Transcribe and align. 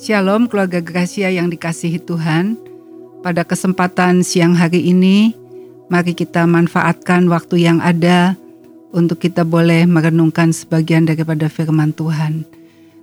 Shalom 0.00 0.48
keluarga 0.48 0.80
Gracia 0.80 1.28
yang 1.28 1.52
dikasihi 1.52 2.00
Tuhan. 2.00 2.56
Pada 3.20 3.44
kesempatan 3.44 4.24
siang 4.24 4.56
hari 4.56 4.88
ini, 4.88 5.36
mari 5.92 6.16
kita 6.16 6.48
manfaatkan 6.48 7.28
waktu 7.28 7.68
yang 7.68 7.84
ada 7.84 8.32
untuk 8.96 9.20
kita 9.20 9.44
boleh 9.44 9.84
merenungkan 9.84 10.56
sebagian 10.56 11.04
daripada 11.04 11.52
firman 11.52 11.92
Tuhan. 11.92 12.48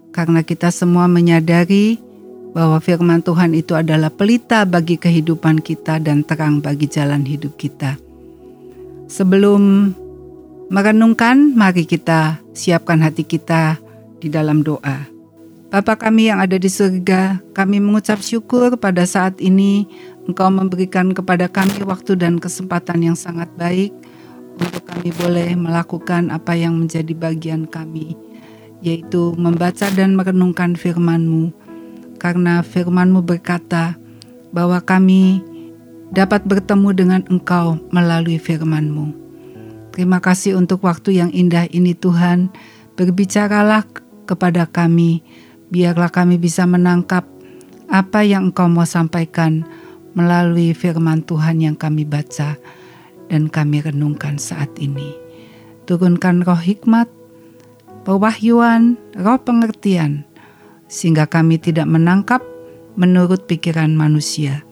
Karena 0.10 0.42
kita 0.42 0.74
semua 0.74 1.06
menyadari 1.06 2.02
bahwa 2.58 2.82
firman 2.82 3.22
Tuhan 3.22 3.54
itu 3.54 3.78
adalah 3.78 4.10
pelita 4.10 4.66
bagi 4.66 4.98
kehidupan 4.98 5.62
kita 5.62 6.02
dan 6.02 6.26
terang 6.26 6.66
bagi 6.66 6.90
jalan 6.90 7.22
hidup 7.22 7.62
kita. 7.62 7.94
Sebelum 9.06 9.94
merenungkan, 10.74 11.54
mari 11.54 11.86
kita 11.86 12.42
siapkan 12.58 13.06
hati 13.06 13.22
kita 13.22 13.78
di 14.18 14.34
dalam 14.34 14.66
doa. 14.66 15.17
Bapa 15.68 16.00
kami 16.00 16.32
yang 16.32 16.40
ada 16.40 16.56
di 16.56 16.72
surga, 16.72 17.44
kami 17.52 17.84
mengucap 17.84 18.24
syukur 18.24 18.80
pada 18.80 19.04
saat 19.04 19.36
ini 19.44 19.84
Engkau 20.24 20.48
memberikan 20.48 21.12
kepada 21.12 21.52
kami 21.52 21.84
waktu 21.84 22.16
dan 22.16 22.40
kesempatan 22.40 23.04
yang 23.04 23.20
sangat 23.20 23.52
baik 23.60 23.92
untuk 24.56 24.88
kami 24.88 25.12
boleh 25.12 25.60
melakukan 25.60 26.32
apa 26.32 26.56
yang 26.56 26.80
menjadi 26.80 27.12
bagian 27.12 27.68
kami, 27.68 28.16
yaitu 28.80 29.36
membaca 29.36 29.92
dan 29.92 30.16
merenungkan 30.16 30.80
firman-Mu. 30.80 31.52
Karena 32.16 32.64
firman-Mu 32.64 33.28
berkata 33.28 34.00
bahwa 34.56 34.80
kami 34.80 35.44
dapat 36.16 36.48
bertemu 36.48 36.90
dengan 36.96 37.22
Engkau 37.28 37.76
melalui 37.92 38.40
firman-Mu. 38.40 39.12
Terima 39.92 40.24
kasih 40.24 40.56
untuk 40.56 40.88
waktu 40.88 41.20
yang 41.20 41.32
indah 41.36 41.68
ini 41.76 41.92
Tuhan, 41.92 42.56
berbicaralah 42.96 43.84
kepada 44.28 44.64
kami, 44.68 45.24
biarlah 45.72 46.12
kami 46.12 46.40
bisa 46.40 46.64
menangkap 46.64 47.28
apa 47.88 48.24
yang 48.24 48.52
Engkau 48.52 48.68
mau 48.68 48.84
sampaikan 48.84 49.64
melalui 50.18 50.74
firman 50.74 51.24
Tuhan 51.24 51.64
yang 51.64 51.76
kami 51.78 52.04
baca 52.04 52.60
dan 53.32 53.52
kami 53.52 53.84
renungkan 53.84 54.42
saat 54.42 54.72
ini. 54.80 55.16
Turunkan 55.88 56.44
roh 56.44 56.60
hikmat, 56.60 57.08
pewahyuan, 58.04 59.00
roh 59.16 59.40
pengertian, 59.40 60.28
sehingga 60.92 61.28
kami 61.28 61.60
tidak 61.60 61.88
menangkap 61.88 62.44
menurut 63.00 63.48
pikiran 63.48 63.94
manusia, 63.96 64.66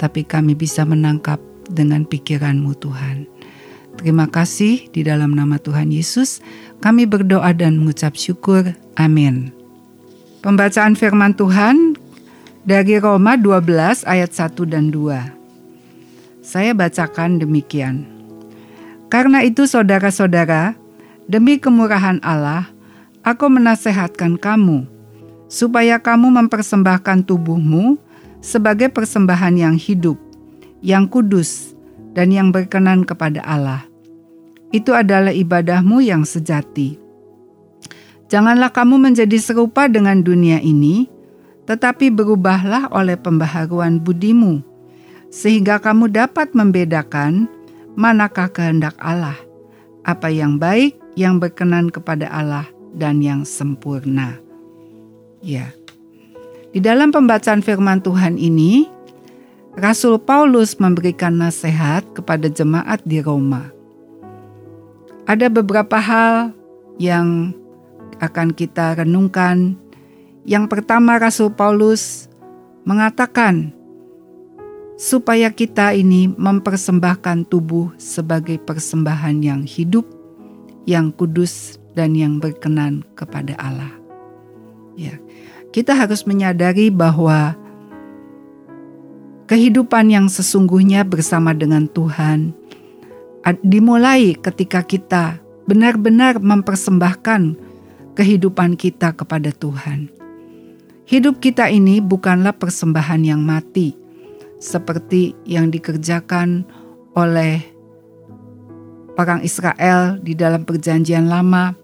tapi 0.00 0.24
kami 0.24 0.56
bisa 0.56 0.86
menangkap 0.88 1.40
dengan 1.68 2.08
pikiran-Mu 2.08 2.72
Tuhan. 2.80 3.28
Terima 4.00 4.26
kasih 4.28 4.88
di 4.90 5.04
dalam 5.04 5.36
nama 5.36 5.60
Tuhan 5.60 5.92
Yesus, 5.92 6.40
kami 6.80 7.04
berdoa 7.04 7.52
dan 7.54 7.80
mengucap 7.80 8.16
syukur. 8.18 8.74
Amin. 8.96 9.63
Pembacaan 10.44 10.92
firman 10.92 11.32
Tuhan 11.32 11.96
dari 12.68 13.00
Roma 13.00 13.32
12 13.32 14.04
ayat 14.04 14.28
1 14.28 14.68
dan 14.68 14.92
2. 14.92 16.44
Saya 16.44 16.76
bacakan 16.76 17.40
demikian. 17.40 18.04
Karena 19.08 19.40
itu 19.40 19.64
saudara-saudara, 19.64 20.76
demi 21.24 21.56
kemurahan 21.56 22.20
Allah, 22.20 22.68
aku 23.24 23.48
menasehatkan 23.48 24.36
kamu 24.36 24.84
supaya 25.48 25.96
kamu 25.96 26.28
mempersembahkan 26.44 27.24
tubuhmu 27.24 27.96
sebagai 28.44 28.92
persembahan 28.92 29.56
yang 29.56 29.80
hidup, 29.80 30.20
yang 30.84 31.08
kudus, 31.08 31.72
dan 32.12 32.28
yang 32.28 32.52
berkenan 32.52 33.08
kepada 33.08 33.40
Allah. 33.48 33.88
Itu 34.76 34.92
adalah 34.92 35.32
ibadahmu 35.32 36.04
yang 36.04 36.28
sejati. 36.28 37.03
Janganlah 38.28 38.72
kamu 38.72 38.96
menjadi 38.96 39.36
serupa 39.36 39.86
dengan 39.86 40.24
dunia 40.24 40.58
ini, 40.60 41.06
tetapi 41.68 42.08
berubahlah 42.08 42.88
oleh 42.92 43.16
pembaharuan 43.20 44.00
budimu, 44.00 44.64
sehingga 45.28 45.80
kamu 45.80 46.08
dapat 46.12 46.52
membedakan 46.56 47.48
manakah 47.94 48.48
kehendak 48.48 48.96
Allah, 49.00 49.36
apa 50.08 50.32
yang 50.32 50.56
baik, 50.56 50.96
yang 51.14 51.36
berkenan 51.40 51.92
kepada 51.92 52.28
Allah, 52.32 52.66
dan 52.96 53.20
yang 53.20 53.44
sempurna. 53.44 54.40
Ya, 55.44 55.76
di 56.74 56.82
dalam 56.82 57.14
pembacaan 57.14 57.62
firman 57.62 58.02
Tuhan 58.02 58.34
ini, 58.34 58.90
Rasul 59.78 60.18
Paulus 60.18 60.78
memberikan 60.82 61.38
nasihat 61.38 62.02
kepada 62.18 62.50
jemaat 62.50 62.98
di 63.06 63.22
Roma. 63.22 63.70
Ada 65.30 65.46
beberapa 65.50 66.02
hal 66.02 66.50
yang 66.98 67.54
akan 68.26 68.56
kita 68.56 68.96
renungkan. 68.96 69.76
Yang 70.44 70.64
pertama 70.68 71.16
Rasul 71.16 71.52
Paulus 71.52 72.28
mengatakan 72.84 73.72
supaya 74.94 75.50
kita 75.50 75.96
ini 75.96 76.30
mempersembahkan 76.30 77.48
tubuh 77.48 77.90
sebagai 77.96 78.60
persembahan 78.60 79.40
yang 79.40 79.62
hidup, 79.64 80.04
yang 80.84 81.10
kudus 81.10 81.80
dan 81.96 82.14
yang 82.14 82.38
berkenan 82.38 83.02
kepada 83.16 83.56
Allah. 83.58 83.92
Ya. 84.94 85.18
Kita 85.74 85.98
harus 85.98 86.22
menyadari 86.22 86.86
bahwa 86.86 87.58
kehidupan 89.50 90.06
yang 90.06 90.26
sesungguhnya 90.30 91.02
bersama 91.02 91.50
dengan 91.50 91.90
Tuhan 91.90 92.54
dimulai 93.60 94.38
ketika 94.38 94.80
kita 94.86 95.42
benar-benar 95.68 96.40
mempersembahkan 96.40 97.58
kehidupan 98.14 98.78
kita 98.78 99.14
kepada 99.14 99.50
Tuhan. 99.50 100.10
Hidup 101.04 101.42
kita 101.44 101.68
ini 101.68 102.00
bukanlah 102.00 102.56
persembahan 102.56 103.20
yang 103.26 103.44
mati, 103.44 103.92
seperti 104.56 105.36
yang 105.44 105.68
dikerjakan 105.68 106.64
oleh 107.12 107.60
orang 109.20 109.44
Israel 109.44 110.16
di 110.22 110.32
dalam 110.32 110.64
Perjanjian 110.64 111.28
Lama. 111.28 111.76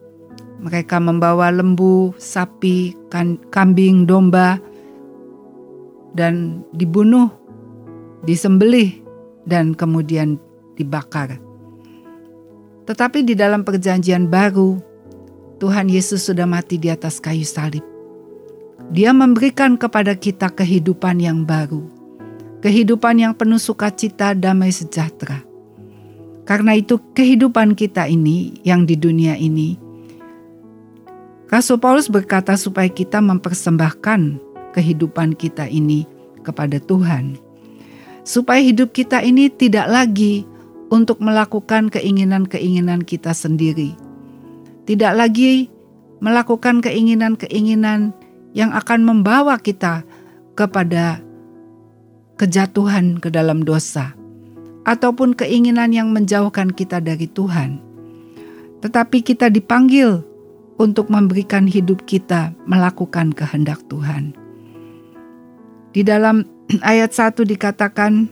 Mereka 0.60 1.00
membawa 1.00 1.48
lembu, 1.52 2.12
sapi, 2.20 2.92
kan, 3.08 3.40
kambing, 3.48 4.04
domba, 4.04 4.60
dan 6.12 6.64
dibunuh, 6.76 7.32
disembelih, 8.28 9.00
dan 9.48 9.72
kemudian 9.72 10.36
dibakar. 10.76 11.40
Tetapi 12.84 13.24
di 13.24 13.32
dalam 13.36 13.64
Perjanjian 13.64 14.28
Baru, 14.28 14.89
Tuhan 15.60 15.92
Yesus 15.92 16.24
sudah 16.24 16.48
mati 16.48 16.80
di 16.80 16.88
atas 16.88 17.20
kayu 17.20 17.44
salib. 17.44 17.84
Dia 18.96 19.12
memberikan 19.12 19.76
kepada 19.76 20.16
kita 20.16 20.48
kehidupan 20.48 21.20
yang 21.20 21.44
baru, 21.44 21.84
kehidupan 22.64 23.20
yang 23.20 23.36
penuh 23.36 23.60
sukacita, 23.60 24.32
damai 24.32 24.72
sejahtera. 24.72 25.44
Karena 26.48 26.80
itu, 26.80 26.96
kehidupan 27.12 27.76
kita 27.76 28.08
ini 28.08 28.56
yang 28.64 28.88
di 28.88 28.96
dunia 28.96 29.36
ini, 29.36 29.76
Rasul 31.52 31.76
Paulus 31.76 32.08
berkata 32.08 32.56
supaya 32.56 32.88
kita 32.88 33.20
mempersembahkan 33.20 34.40
kehidupan 34.72 35.36
kita 35.36 35.68
ini 35.68 36.08
kepada 36.40 36.80
Tuhan, 36.80 37.36
supaya 38.24 38.64
hidup 38.64 38.96
kita 38.96 39.20
ini 39.20 39.52
tidak 39.52 39.92
lagi 39.92 40.48
untuk 40.88 41.20
melakukan 41.20 41.92
keinginan-keinginan 41.92 43.04
kita 43.04 43.36
sendiri 43.36 44.09
tidak 44.90 45.14
lagi 45.14 45.70
melakukan 46.18 46.82
keinginan-keinginan 46.82 48.10
yang 48.58 48.74
akan 48.74 49.06
membawa 49.06 49.54
kita 49.62 50.02
kepada 50.58 51.22
kejatuhan 52.34 53.22
ke 53.22 53.30
dalam 53.30 53.62
dosa, 53.62 54.18
ataupun 54.82 55.38
keinginan 55.38 55.94
yang 55.94 56.10
menjauhkan 56.10 56.74
kita 56.74 56.98
dari 56.98 57.30
Tuhan. 57.30 57.78
Tetapi 58.82 59.22
kita 59.22 59.46
dipanggil 59.46 60.26
untuk 60.82 61.06
memberikan 61.06 61.70
hidup 61.70 62.02
kita 62.02 62.50
melakukan 62.66 63.30
kehendak 63.30 63.78
Tuhan. 63.86 64.34
Di 65.94 66.02
dalam 66.02 66.42
ayat 66.82 67.14
1 67.14 67.46
dikatakan 67.46 68.26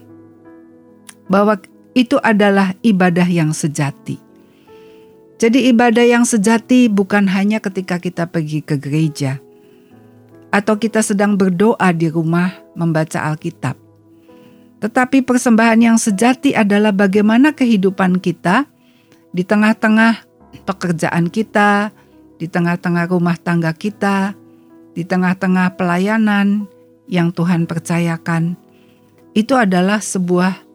bahwa 1.31 1.55
itu 1.95 2.19
adalah 2.19 2.75
ibadah 2.83 3.31
yang 3.31 3.55
sejati. 3.55 4.28
Jadi 5.39 5.71
ibadah 5.71 6.03
yang 6.03 6.27
sejati 6.27 6.91
bukan 6.91 7.31
hanya 7.31 7.63
ketika 7.63 7.95
kita 7.95 8.27
pergi 8.27 8.59
ke 8.59 8.75
gereja 8.75 9.39
atau 10.51 10.75
kita 10.75 10.99
sedang 10.99 11.39
berdoa 11.39 11.95
di 11.95 12.11
rumah 12.11 12.51
membaca 12.75 13.23
Alkitab. 13.23 13.79
Tetapi 14.83 15.23
persembahan 15.23 15.79
yang 15.79 15.95
sejati 15.95 16.51
adalah 16.51 16.91
bagaimana 16.91 17.55
kehidupan 17.55 18.19
kita 18.19 18.67
di 19.31 19.47
tengah-tengah 19.47 20.27
pekerjaan 20.67 21.31
kita, 21.31 21.95
di 22.35 22.51
tengah-tengah 22.51 23.07
rumah 23.07 23.39
tangga 23.39 23.71
kita, 23.71 24.35
di 24.91 25.07
tengah-tengah 25.07 25.79
pelayanan 25.79 26.67
yang 27.07 27.31
Tuhan 27.31 27.63
percayakan. 27.63 28.59
Itu 29.31 29.55
adalah 29.55 30.03
sebuah 30.03 30.67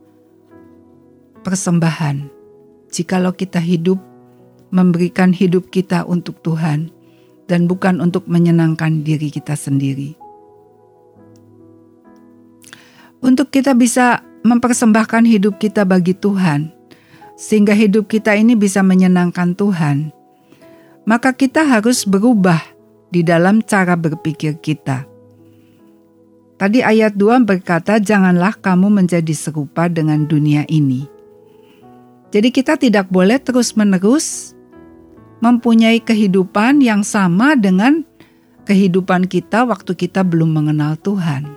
persembahan. 1.44 2.32
Jikalau 2.88 3.36
kita 3.36 3.60
hidup 3.60 4.13
memberikan 4.74 5.30
hidup 5.30 5.70
kita 5.70 6.02
untuk 6.02 6.42
Tuhan 6.42 6.90
dan 7.46 7.70
bukan 7.70 8.02
untuk 8.02 8.26
menyenangkan 8.26 9.06
diri 9.06 9.30
kita 9.30 9.54
sendiri. 9.54 10.18
untuk 13.24 13.48
kita 13.48 13.72
bisa 13.72 14.20
mempersembahkan 14.44 15.24
hidup 15.24 15.56
kita 15.56 15.88
bagi 15.88 16.12
Tuhan, 16.12 16.68
sehingga 17.40 17.72
hidup 17.72 18.12
kita 18.12 18.36
ini 18.36 18.52
bisa 18.52 18.84
menyenangkan 18.84 19.56
Tuhan, 19.56 20.12
maka 21.08 21.32
kita 21.32 21.64
harus 21.64 22.04
berubah 22.04 22.60
di 23.08 23.24
dalam 23.24 23.64
cara 23.64 23.96
berpikir 23.96 24.60
kita. 24.60 25.08
Tadi 26.60 26.84
ayat 26.84 27.16
2 27.16 27.42
berkata, 27.42 27.96
"Janganlah 27.98 28.60
kamu 28.60 28.92
menjadi 29.02 29.34
serupa 29.34 29.88
dengan 29.88 30.28
dunia 30.28 30.68
ini." 30.68 31.08
Jadi, 32.30 32.50
kita 32.50 32.78
tidak 32.78 33.10
boleh 33.10 33.38
terus-menerus 33.38 34.53
mempunyai 35.44 36.00
kehidupan 36.00 36.80
yang 36.80 37.04
sama 37.04 37.52
dengan 37.52 38.00
kehidupan 38.64 39.28
kita 39.28 39.68
waktu 39.68 39.92
kita 39.92 40.24
belum 40.24 40.56
mengenal 40.56 40.96
Tuhan. 40.96 41.52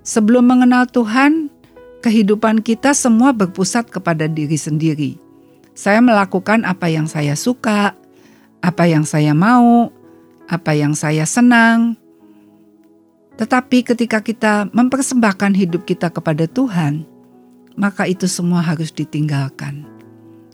Sebelum 0.00 0.48
mengenal 0.48 0.88
Tuhan, 0.88 1.52
kehidupan 2.00 2.64
kita 2.64 2.96
semua 2.96 3.36
berpusat 3.36 3.92
kepada 3.92 4.24
diri 4.24 4.56
sendiri. 4.56 5.20
Saya 5.76 6.00
melakukan 6.00 6.64
apa 6.64 6.88
yang 6.88 7.04
saya 7.04 7.36
suka, 7.36 7.92
apa 8.64 8.84
yang 8.88 9.04
saya 9.04 9.36
mau, 9.36 9.92
apa 10.48 10.72
yang 10.72 10.96
saya 10.96 11.28
senang. 11.28 12.00
Tetapi 13.36 13.84
ketika 13.84 14.24
kita 14.24 14.72
mempersembahkan 14.72 15.52
hidup 15.54 15.84
kita 15.84 16.08
kepada 16.08 16.48
Tuhan, 16.48 17.04
maka 17.76 18.08
itu 18.08 18.24
semua 18.24 18.64
harus 18.64 18.90
ditinggalkan. 18.90 19.86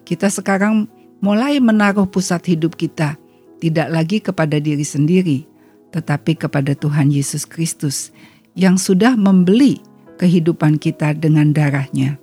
Kita 0.04 0.28
sekarang 0.28 0.90
mulai 1.24 1.56
menaruh 1.56 2.04
pusat 2.04 2.44
hidup 2.44 2.76
kita 2.76 3.16
tidak 3.64 3.88
lagi 3.88 4.20
kepada 4.20 4.60
diri 4.60 4.84
sendiri, 4.84 5.48
tetapi 5.88 6.36
kepada 6.36 6.76
Tuhan 6.76 7.08
Yesus 7.08 7.48
Kristus 7.48 8.12
yang 8.52 8.76
sudah 8.76 9.16
membeli 9.16 9.80
kehidupan 10.20 10.76
kita 10.76 11.16
dengan 11.16 11.56
darahnya. 11.56 12.20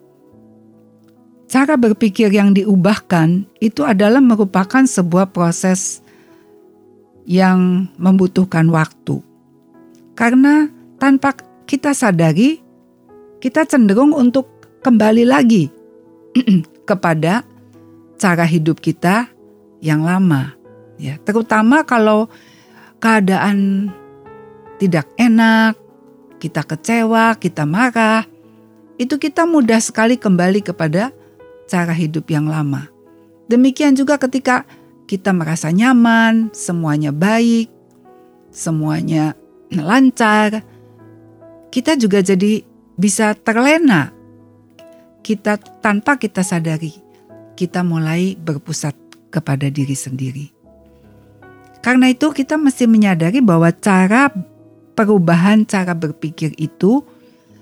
Cara 1.49 1.75
berpikir 1.75 2.29
yang 2.29 2.53
diubahkan 2.53 3.43
itu 3.57 3.81
adalah 3.83 4.21
merupakan 4.21 4.85
sebuah 4.85 5.33
proses 5.33 6.05
yang 7.25 7.91
membutuhkan 7.97 8.69
waktu. 8.71 9.19
Karena 10.15 10.69
tanpa 11.01 11.35
kita 11.65 11.91
sadari, 11.91 12.61
kita 13.41 13.65
cenderung 13.67 14.13
untuk 14.15 14.47
kembali 14.85 15.27
lagi 15.27 15.67
kepada 16.89 17.43
cara 18.21 18.45
hidup 18.45 18.77
kita 18.77 19.25
yang 19.81 20.05
lama 20.05 20.53
ya. 21.01 21.17
Terutama 21.25 21.81
kalau 21.81 22.29
keadaan 23.01 23.89
tidak 24.77 25.09
enak 25.17 25.73
kita 26.37 26.61
kecewa 26.61 27.33
kita 27.41 27.65
marah 27.65 28.29
itu 29.01 29.17
kita 29.17 29.49
mudah 29.49 29.81
sekali 29.81 30.21
kembali 30.21 30.61
kepada 30.61 31.09
cara 31.65 31.97
hidup 31.97 32.29
yang 32.29 32.45
lama. 32.45 32.85
Demikian 33.49 33.97
juga 33.97 34.21
ketika 34.21 34.69
kita 35.09 35.33
merasa 35.33 35.73
nyaman 35.73 36.53
semuanya 36.53 37.09
baik 37.09 37.73
semuanya 38.53 39.33
lancar 39.73 40.61
kita 41.73 41.97
juga 41.97 42.21
jadi 42.21 42.61
bisa 42.93 43.33
terlena. 43.33 44.13
Kita 45.21 45.57
tanpa 45.57 46.17
kita 46.17 46.41
sadari 46.41 47.10
kita 47.61 47.85
mulai 47.85 48.33
berpusat 48.33 48.97
kepada 49.29 49.69
diri 49.69 49.93
sendiri. 49.93 50.49
Karena 51.85 52.09
itu 52.09 52.33
kita 52.33 52.57
mesti 52.57 52.89
menyadari 52.89 53.37
bahwa 53.37 53.69
cara 53.69 54.33
perubahan 54.97 55.61
cara 55.69 55.93
berpikir 55.93 56.57
itu 56.57 57.05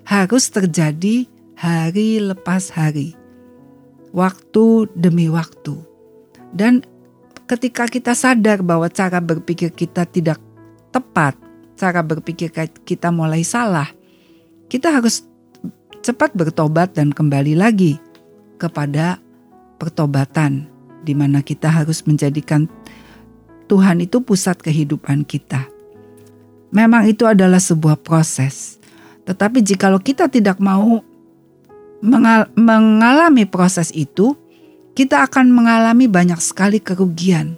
harus 0.07 0.47
terjadi 0.47 1.27
hari 1.59 2.23
lepas 2.23 2.71
hari. 2.71 3.19
Waktu 4.15 4.87
demi 4.95 5.27
waktu. 5.27 5.75
Dan 6.55 6.81
ketika 7.45 7.85
kita 7.85 8.15
sadar 8.15 8.63
bahwa 8.63 8.87
cara 8.87 9.19
berpikir 9.19 9.75
kita 9.75 10.07
tidak 10.07 10.39
tepat, 10.95 11.35
cara 11.75 12.01
berpikir 12.01 12.49
kita 12.87 13.11
mulai 13.13 13.45
salah, 13.45 13.91
kita 14.71 14.89
harus 14.89 15.27
cepat 16.01 16.33
bertobat 16.33 16.95
dan 16.95 17.13
kembali 17.13 17.53
lagi 17.53 18.01
kepada 18.57 19.21
pertobatan, 19.79 20.67
di 21.07 21.15
mana 21.15 21.39
kita 21.39 21.71
harus 21.71 22.03
menjadikan 22.03 22.67
Tuhan 23.71 24.03
itu 24.03 24.19
pusat 24.19 24.59
kehidupan 24.59 25.23
kita. 25.23 25.63
Memang 26.69 27.07
itu 27.07 27.23
adalah 27.25 27.57
sebuah 27.57 27.97
proses, 28.03 28.77
tetapi 29.23 29.63
jikalau 29.63 29.97
kita 29.97 30.27
tidak 30.27 30.59
mau 30.59 31.01
mengal 32.03 32.51
mengalami 32.53 33.47
proses 33.47 33.89
itu, 33.95 34.35
kita 34.93 35.23
akan 35.25 35.49
mengalami 35.49 36.05
banyak 36.11 36.37
sekali 36.43 36.83
kerugian. 36.83 37.55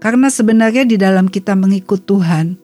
Karena 0.00 0.32
sebenarnya 0.32 0.88
di 0.88 0.96
dalam 0.96 1.28
kita 1.28 1.52
mengikut 1.52 2.08
Tuhan, 2.08 2.56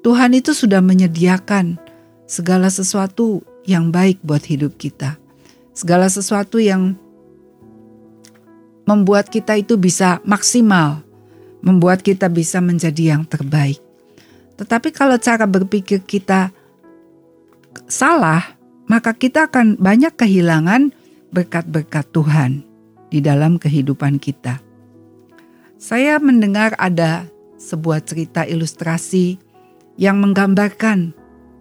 Tuhan 0.00 0.32
itu 0.32 0.56
sudah 0.56 0.80
menyediakan 0.80 1.76
segala 2.24 2.72
sesuatu 2.72 3.44
yang 3.68 3.92
baik 3.92 4.24
buat 4.24 4.40
hidup 4.48 4.80
kita. 4.80 5.20
Segala 5.76 6.08
sesuatu 6.08 6.56
yang 6.56 6.96
membuat 8.90 9.30
kita 9.30 9.54
itu 9.54 9.78
bisa 9.78 10.18
maksimal, 10.26 11.06
membuat 11.62 12.02
kita 12.02 12.26
bisa 12.26 12.58
menjadi 12.58 13.14
yang 13.14 13.22
terbaik. 13.22 13.78
Tetapi 14.58 14.90
kalau 14.90 15.14
cara 15.22 15.46
berpikir 15.46 16.02
kita 16.02 16.50
salah, 17.86 18.58
maka 18.90 19.14
kita 19.14 19.46
akan 19.46 19.78
banyak 19.78 20.10
kehilangan 20.18 20.90
berkat-berkat 21.30 22.10
Tuhan 22.10 22.66
di 23.14 23.22
dalam 23.22 23.62
kehidupan 23.62 24.18
kita. 24.18 24.58
Saya 25.78 26.18
mendengar 26.18 26.74
ada 26.76 27.30
sebuah 27.62 28.02
cerita 28.02 28.42
ilustrasi 28.42 29.38
yang 29.94 30.18
menggambarkan 30.18 31.14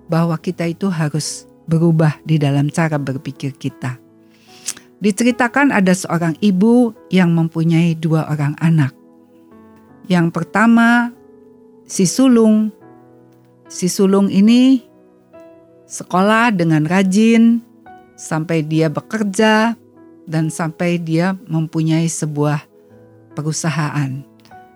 bahwa 0.10 0.36
kita 0.42 0.66
itu 0.66 0.90
harus 0.90 1.46
berubah 1.70 2.18
di 2.26 2.42
dalam 2.42 2.74
cara 2.74 2.98
berpikir 2.98 3.54
kita. 3.54 4.09
Diceritakan 5.00 5.72
ada 5.72 5.96
seorang 5.96 6.36
ibu 6.44 6.92
yang 7.08 7.32
mempunyai 7.32 7.96
dua 7.96 8.28
orang 8.28 8.52
anak. 8.60 8.92
Yang 10.12 10.28
pertama, 10.36 11.16
si 11.88 12.04
sulung. 12.04 12.68
Si 13.72 13.88
sulung 13.88 14.28
ini 14.28 14.84
sekolah 15.88 16.52
dengan 16.52 16.84
rajin 16.84 17.64
sampai 18.20 18.60
dia 18.68 18.92
bekerja 18.92 19.80
dan 20.28 20.52
sampai 20.52 21.00
dia 21.00 21.40
mempunyai 21.48 22.12
sebuah 22.12 22.60
perusahaan. 23.40 24.20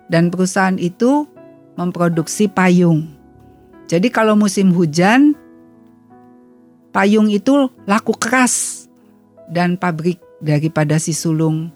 Dan 0.08 0.32
perusahaan 0.32 0.80
itu 0.80 1.28
memproduksi 1.76 2.48
payung. 2.48 3.12
Jadi 3.92 4.08
kalau 4.08 4.40
musim 4.40 4.72
hujan, 4.72 5.36
payung 6.96 7.28
itu 7.28 7.68
laku 7.84 8.16
keras 8.16 8.83
dan 9.50 9.76
pabrik 9.76 10.20
daripada 10.40 10.96
si 11.00 11.12
sulung 11.12 11.72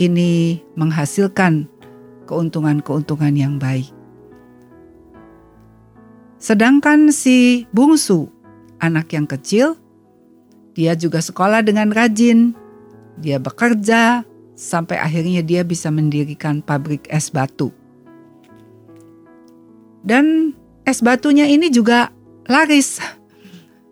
ini 0.00 0.64
menghasilkan 0.76 1.68
keuntungan-keuntungan 2.24 3.34
yang 3.36 3.60
baik. 3.60 3.92
Sedangkan 6.40 7.12
si 7.12 7.68
bungsu, 7.68 8.32
anak 8.80 9.12
yang 9.12 9.28
kecil, 9.28 9.76
dia 10.72 10.96
juga 10.96 11.20
sekolah 11.20 11.60
dengan 11.60 11.92
rajin. 11.92 12.56
Dia 13.20 13.36
bekerja 13.36 14.24
sampai 14.56 14.96
akhirnya 14.96 15.44
dia 15.44 15.60
bisa 15.60 15.92
mendirikan 15.92 16.64
pabrik 16.64 17.04
es 17.12 17.28
batu. 17.28 17.68
Dan 20.00 20.56
es 20.88 21.04
batunya 21.04 21.44
ini 21.44 21.68
juga 21.68 22.08
laris, 22.48 23.04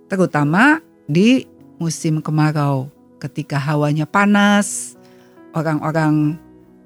terutama 0.09 0.81
di 1.05 1.45
musim 1.77 2.25
kemarau 2.25 2.89
ketika 3.19 3.59
hawanya 3.59 4.07
panas, 4.07 4.99
orang-orang 5.53 6.39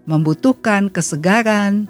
membutuhkan 0.09 0.91
kesegaran, 0.91 1.87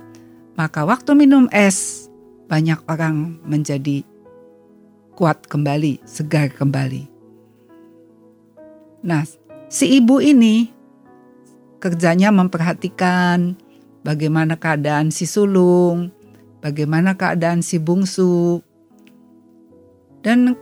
maka 0.58 0.84
waktu 0.84 1.16
minum 1.16 1.48
es, 1.48 2.10
banyak 2.50 2.76
orang 2.84 3.40
menjadi 3.48 4.04
kuat 5.16 5.48
kembali, 5.48 6.02
segar 6.04 6.52
kembali. 6.52 7.08
Nah, 9.02 9.24
si 9.72 9.98
ibu 9.98 10.20
ini 10.20 10.68
kerjanya 11.82 12.30
memperhatikan 12.30 13.56
bagaimana 14.04 14.54
keadaan 14.54 15.10
si 15.10 15.24
sulung, 15.26 16.12
bagaimana 16.62 17.16
keadaan 17.16 17.64
si 17.64 17.80
bungsu. 17.80 18.62
Dan 20.22 20.54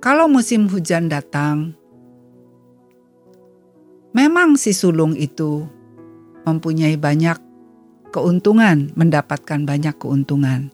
kalau 0.00 0.24
musim 0.30 0.72
hujan 0.72 1.12
datang, 1.12 1.76
Memang 4.12 4.60
si 4.60 4.76
sulung 4.76 5.16
itu 5.16 5.64
mempunyai 6.44 7.00
banyak 7.00 7.40
keuntungan, 8.12 8.92
mendapatkan 8.92 9.64
banyak 9.64 9.96
keuntungan. 9.96 10.68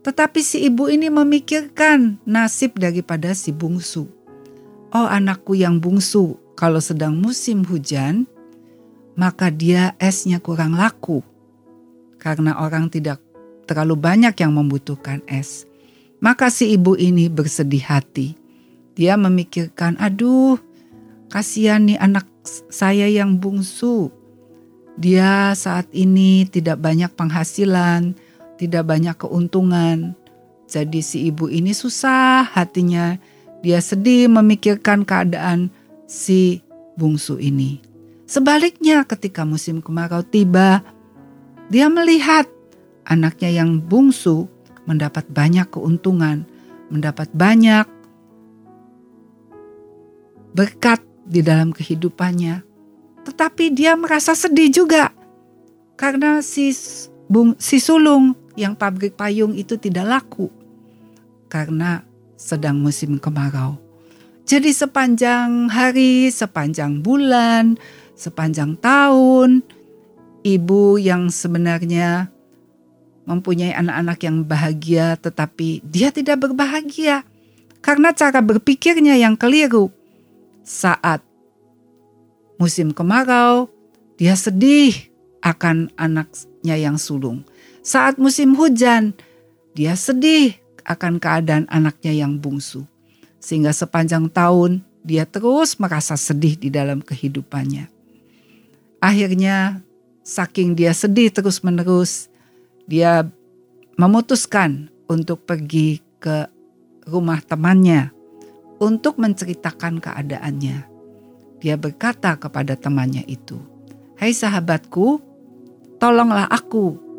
Tetapi 0.00 0.40
si 0.40 0.64
ibu 0.68 0.88
ini 0.88 1.08
memikirkan 1.08 2.20
nasib 2.24 2.76
daripada 2.76 3.32
si 3.32 3.52
bungsu. 3.52 4.08
Oh 4.92 5.08
anakku 5.08 5.56
yang 5.56 5.80
bungsu, 5.80 6.36
kalau 6.56 6.80
sedang 6.80 7.16
musim 7.16 7.64
hujan, 7.64 8.28
maka 9.16 9.48
dia 9.48 9.96
esnya 9.96 10.40
kurang 10.40 10.76
laku. 10.76 11.24
Karena 12.20 12.60
orang 12.60 12.92
tidak 12.92 13.20
terlalu 13.64 13.96
banyak 13.96 14.36
yang 14.36 14.52
membutuhkan 14.52 15.24
es. 15.28 15.64
Maka 16.20 16.52
si 16.52 16.76
ibu 16.76 16.96
ini 17.00 17.32
bersedih 17.32 17.84
hati. 17.88 18.36
Dia 18.92 19.16
memikirkan, 19.16 19.96
aduh 19.96 20.60
kasihan 21.32 21.80
nih 21.88 21.96
anak 21.96 22.28
saya 22.68 23.06
yang 23.06 23.38
bungsu. 23.38 24.10
Dia 24.98 25.54
saat 25.54 25.88
ini 25.94 26.44
tidak 26.50 26.82
banyak 26.82 27.08
penghasilan, 27.14 28.12
tidak 28.58 28.84
banyak 28.84 29.16
keuntungan. 29.16 30.18
Jadi 30.66 31.00
si 31.00 31.30
ibu 31.30 31.48
ini 31.48 31.72
susah 31.72 32.44
hatinya. 32.44 33.16
Dia 33.64 33.80
sedih 33.80 34.28
memikirkan 34.28 35.06
keadaan 35.06 35.72
si 36.04 36.60
bungsu 36.98 37.38
ini. 37.40 37.80
Sebaliknya 38.30 39.02
ketika 39.06 39.42
musim 39.42 39.82
kemarau 39.82 40.22
tiba, 40.22 40.84
dia 41.70 41.90
melihat 41.90 42.46
anaknya 43.06 43.50
yang 43.62 43.82
bungsu 43.82 44.46
mendapat 44.86 45.26
banyak 45.30 45.66
keuntungan, 45.70 46.46
mendapat 46.90 47.30
banyak 47.34 47.86
berkat 50.54 51.02
di 51.24 51.40
dalam 51.44 51.72
kehidupannya. 51.74 52.62
Tetapi 53.26 53.74
dia 53.74 53.94
merasa 53.94 54.32
sedih 54.32 54.72
juga 54.72 55.12
karena 56.00 56.40
si 56.40 56.72
bung, 57.28 57.52
si 57.60 57.76
sulung 57.76 58.32
yang 58.56 58.72
pabrik 58.72 59.14
payung 59.14 59.52
itu 59.52 59.76
tidak 59.76 60.08
laku 60.08 60.48
karena 61.52 62.00
sedang 62.40 62.80
musim 62.80 63.20
kemarau. 63.20 63.76
Jadi 64.48 64.74
sepanjang 64.74 65.70
hari, 65.70 66.32
sepanjang 66.32 67.04
bulan, 67.04 67.78
sepanjang 68.18 68.74
tahun, 68.80 69.62
ibu 70.42 70.96
yang 70.96 71.28
sebenarnya 71.28 72.32
mempunyai 73.28 73.76
anak-anak 73.76 74.18
yang 74.26 74.42
bahagia 74.42 75.14
tetapi 75.20 75.84
dia 75.86 76.10
tidak 76.10 76.48
berbahagia 76.48 77.22
karena 77.84 78.10
cara 78.10 78.40
berpikirnya 78.42 79.14
yang 79.20 79.36
keliru. 79.36 79.92
Saat 80.70 81.26
musim 82.54 82.94
kemarau, 82.94 83.66
dia 84.14 84.38
sedih 84.38 84.94
akan 85.42 85.90
anaknya 85.98 86.78
yang 86.78 86.94
sulung. 86.94 87.42
Saat 87.82 88.22
musim 88.22 88.54
hujan, 88.54 89.10
dia 89.74 89.98
sedih 89.98 90.54
akan 90.86 91.18
keadaan 91.18 91.66
anaknya 91.66 92.14
yang 92.14 92.38
bungsu. 92.38 92.86
Sehingga 93.42 93.74
sepanjang 93.74 94.30
tahun 94.30 94.86
dia 95.02 95.26
terus 95.26 95.74
merasa 95.74 96.14
sedih 96.14 96.54
di 96.54 96.70
dalam 96.70 97.02
kehidupannya. 97.02 97.90
Akhirnya 99.02 99.82
saking 100.22 100.78
dia 100.78 100.94
sedih 100.94 101.34
terus-menerus, 101.34 102.30
dia 102.86 103.26
memutuskan 103.98 104.86
untuk 105.10 105.42
pergi 105.42 105.98
ke 106.22 106.46
rumah 107.10 107.42
temannya 107.42 108.19
untuk 108.80 109.20
menceritakan 109.20 110.00
keadaannya. 110.00 110.88
Dia 111.60 111.76
berkata 111.76 112.34
kepada 112.40 112.74
temannya 112.74 113.22
itu, 113.28 113.60
"Hai 114.16 114.32
sahabatku, 114.32 115.20
tolonglah 116.00 116.48
aku 116.48 117.10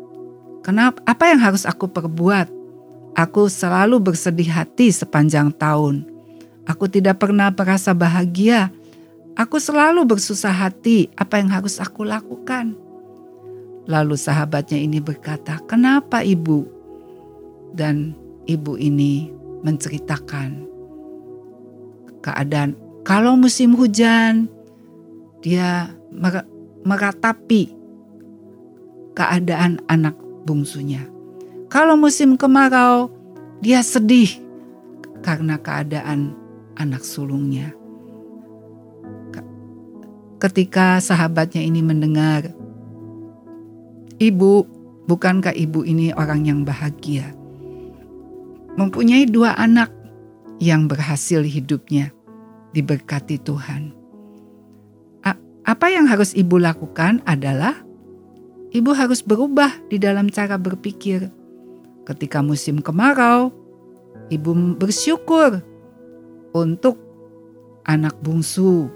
Kenapa? 0.62 1.02
Apa 1.02 1.34
yang 1.34 1.42
harus 1.42 1.66
aku 1.66 1.90
perbuat? 1.90 2.46
Aku 3.18 3.50
selalu 3.50 3.98
bersedih 3.98 4.46
hati 4.46 4.94
sepanjang 4.94 5.50
tahun. 5.58 6.06
Aku 6.64 6.86
tidak 6.86 7.18
pernah 7.18 7.50
merasa 7.50 7.90
bahagia. 7.90 8.70
Aku 9.34 9.58
selalu 9.58 10.06
bersusah 10.06 10.54
hati. 10.54 11.10
Apa 11.18 11.42
yang 11.42 11.50
harus 11.50 11.82
aku 11.82 12.06
lakukan? 12.06 12.78
Lalu 13.90 14.14
sahabatnya 14.14 14.78
ini 14.78 15.02
berkata, 15.02 15.58
"Kenapa, 15.66 16.22
Ibu?" 16.22 16.62
Dan 17.74 18.14
ibu 18.46 18.78
ini 18.78 19.34
menceritakan 19.66 20.71
keadaan 22.22 22.78
kalau 23.02 23.34
musim 23.34 23.74
hujan 23.74 24.46
dia 25.42 25.90
meratapi 26.86 27.74
keadaan 29.12 29.82
anak 29.90 30.16
bungsunya. 30.46 31.06
Kalau 31.68 31.96
musim 31.96 32.36
kemarau, 32.36 33.08
dia 33.64 33.80
sedih 33.80 34.28
karena 35.24 35.56
keadaan 35.56 36.36
anak 36.76 37.04
sulungnya. 37.06 37.72
Ketika 40.42 40.98
sahabatnya 40.98 41.62
ini 41.62 41.80
mendengar, 41.86 42.50
"Ibu, 44.18 44.66
bukankah 45.06 45.54
ibu 45.54 45.86
ini 45.86 46.10
orang 46.10 46.42
yang 46.42 46.60
bahagia? 46.66 47.30
Mempunyai 48.74 49.28
dua 49.30 49.54
anak 49.54 50.01
yang 50.62 50.86
berhasil 50.86 51.42
hidupnya, 51.42 52.14
diberkati 52.70 53.42
Tuhan." 53.42 54.02
Apa 55.62 55.94
yang 55.94 56.10
harus 56.10 56.34
ibu 56.34 56.58
lakukan 56.58 57.22
adalah 57.22 57.86
ibu 58.74 58.90
harus 58.98 59.22
berubah 59.22 59.70
di 59.86 60.02
dalam 60.02 60.26
cara 60.26 60.58
berpikir. 60.58 61.30
Ketika 62.02 62.42
musim 62.42 62.82
kemarau, 62.82 63.54
ibu 64.26 64.50
bersyukur 64.74 65.62
untuk 66.50 66.98
anak 67.86 68.18
bungsu 68.26 68.90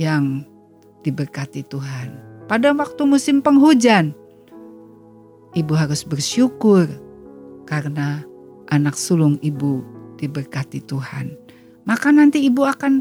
yang 0.00 0.48
diberkati 1.04 1.68
Tuhan. 1.68 2.16
Pada 2.48 2.72
waktu 2.72 3.04
musim 3.04 3.44
penghujan, 3.44 4.16
ibu 5.52 5.72
harus 5.76 6.00
bersyukur 6.00 6.88
karena 7.68 8.24
anak 8.72 8.96
sulung 8.96 9.36
ibu 9.44 9.84
diberkati 10.20 10.84
Tuhan. 10.84 11.32
Maka 11.88 12.12
nanti 12.12 12.44
ibu 12.44 12.68
akan 12.68 13.00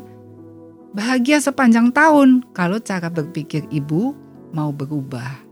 bahagia 0.96 1.44
sepanjang 1.44 1.92
tahun 1.92 2.48
kalau 2.56 2.80
cara 2.80 3.12
berpikir 3.12 3.68
ibu 3.70 4.16
mau 4.56 4.72
berubah. 4.72 5.46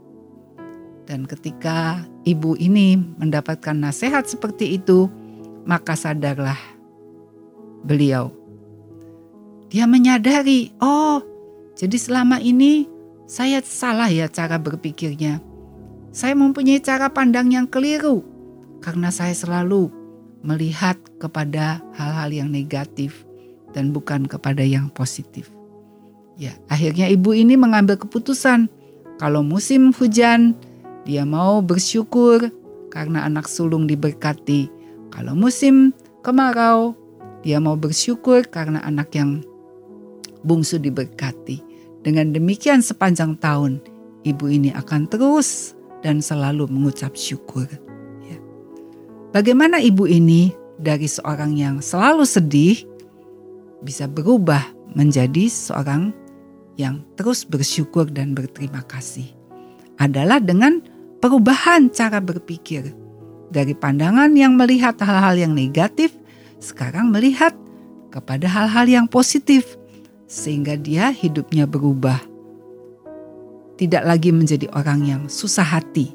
Dan 1.07 1.24
ketika 1.24 2.03
ibu 2.27 2.55
ini 2.59 3.00
mendapatkan 3.19 3.75
nasihat 3.75 4.27
seperti 4.27 4.79
itu, 4.79 5.07
maka 5.63 5.95
sadarlah 5.95 6.59
beliau. 7.83 8.31
Dia 9.67 9.88
menyadari, 9.88 10.71
oh, 10.79 11.24
jadi 11.75 11.95
selama 12.00 12.39
ini 12.39 12.88
saya 13.27 13.59
salah 13.63 14.07
ya 14.07 14.31
cara 14.31 14.55
berpikirnya. 14.59 15.43
Saya 16.15 16.33
mempunyai 16.33 16.79
cara 16.79 17.12
pandang 17.12 17.51
yang 17.51 17.67
keliru 17.67 18.24
karena 18.79 19.12
saya 19.12 19.36
selalu 19.36 19.91
melihat 20.46 20.98
kepada 21.17 21.82
hal-hal 21.98 22.29
yang 22.29 22.50
negatif 22.51 23.25
dan 23.74 23.94
bukan 23.94 24.25
kepada 24.25 24.62
yang 24.62 24.89
positif. 24.94 25.50
Ya, 26.38 26.53
akhirnya 26.70 27.10
ibu 27.10 27.34
ini 27.34 27.58
mengambil 27.58 27.98
keputusan 27.98 28.70
kalau 29.17 29.41
musim 29.41 29.89
hujan 29.94 30.53
dia 31.08 31.25
mau 31.25 31.63
bersyukur 31.65 32.53
karena 32.94 33.25
anak 33.25 33.50
sulung 33.50 33.89
diberkati. 33.89 34.70
Kalau 35.10 35.34
musim 35.34 35.96
kemarau, 36.22 36.94
dia 37.41 37.58
mau 37.58 37.79
bersyukur 37.79 38.46
karena 38.46 38.84
anak 38.86 39.15
yang 39.15 39.41
bungsu 40.46 40.77
diberkati. 40.77 41.63
Dengan 42.03 42.36
demikian 42.36 42.86
sepanjang 42.86 43.39
tahun, 43.41 43.82
ibu 44.27 44.46
ini 44.51 44.70
akan 44.75 45.10
terus 45.10 45.74
dan 46.06 46.22
selalu 46.22 46.70
mengucap 46.70 47.17
syukur. 47.17 47.65
Bagaimana 49.36 49.84
ibu 49.84 50.07
ini 50.07 50.55
dari 50.79 51.03
seorang 51.03 51.51
yang 51.60 51.84
selalu 51.84 52.24
sedih 52.24 52.79
bisa 53.84 54.07
berubah 54.07 54.63
menjadi 54.96 55.51
seorang 55.51 56.15
yang 56.79 57.03
terus 57.19 57.43
bersyukur 57.43 58.07
dan 58.07 58.31
berterima 58.31 58.79
kasih? 58.88 59.27
Adalah 60.00 60.39
dengan 60.39 60.79
perubahan 61.19 61.91
cara 61.91 62.24
berpikir. 62.24 62.96
Dari 63.48 63.75
pandangan 63.75 64.31
yang 64.36 64.55
melihat 64.55 64.96
hal-hal 65.03 65.36
yang 65.36 65.55
negatif, 65.55 66.15
sekarang 66.60 67.12
melihat 67.12 67.55
kepada 68.12 68.48
hal-hal 68.48 68.88
yang 68.88 69.07
positif, 69.07 69.75
sehingga 70.27 70.75
dia 70.75 71.12
hidupnya 71.12 71.67
berubah. 71.67 72.19
Tidak 73.75 74.03
lagi 74.03 74.31
menjadi 74.36 74.67
orang 74.75 75.00
yang 75.03 75.22
susah 75.31 75.63
hati, 75.63 76.12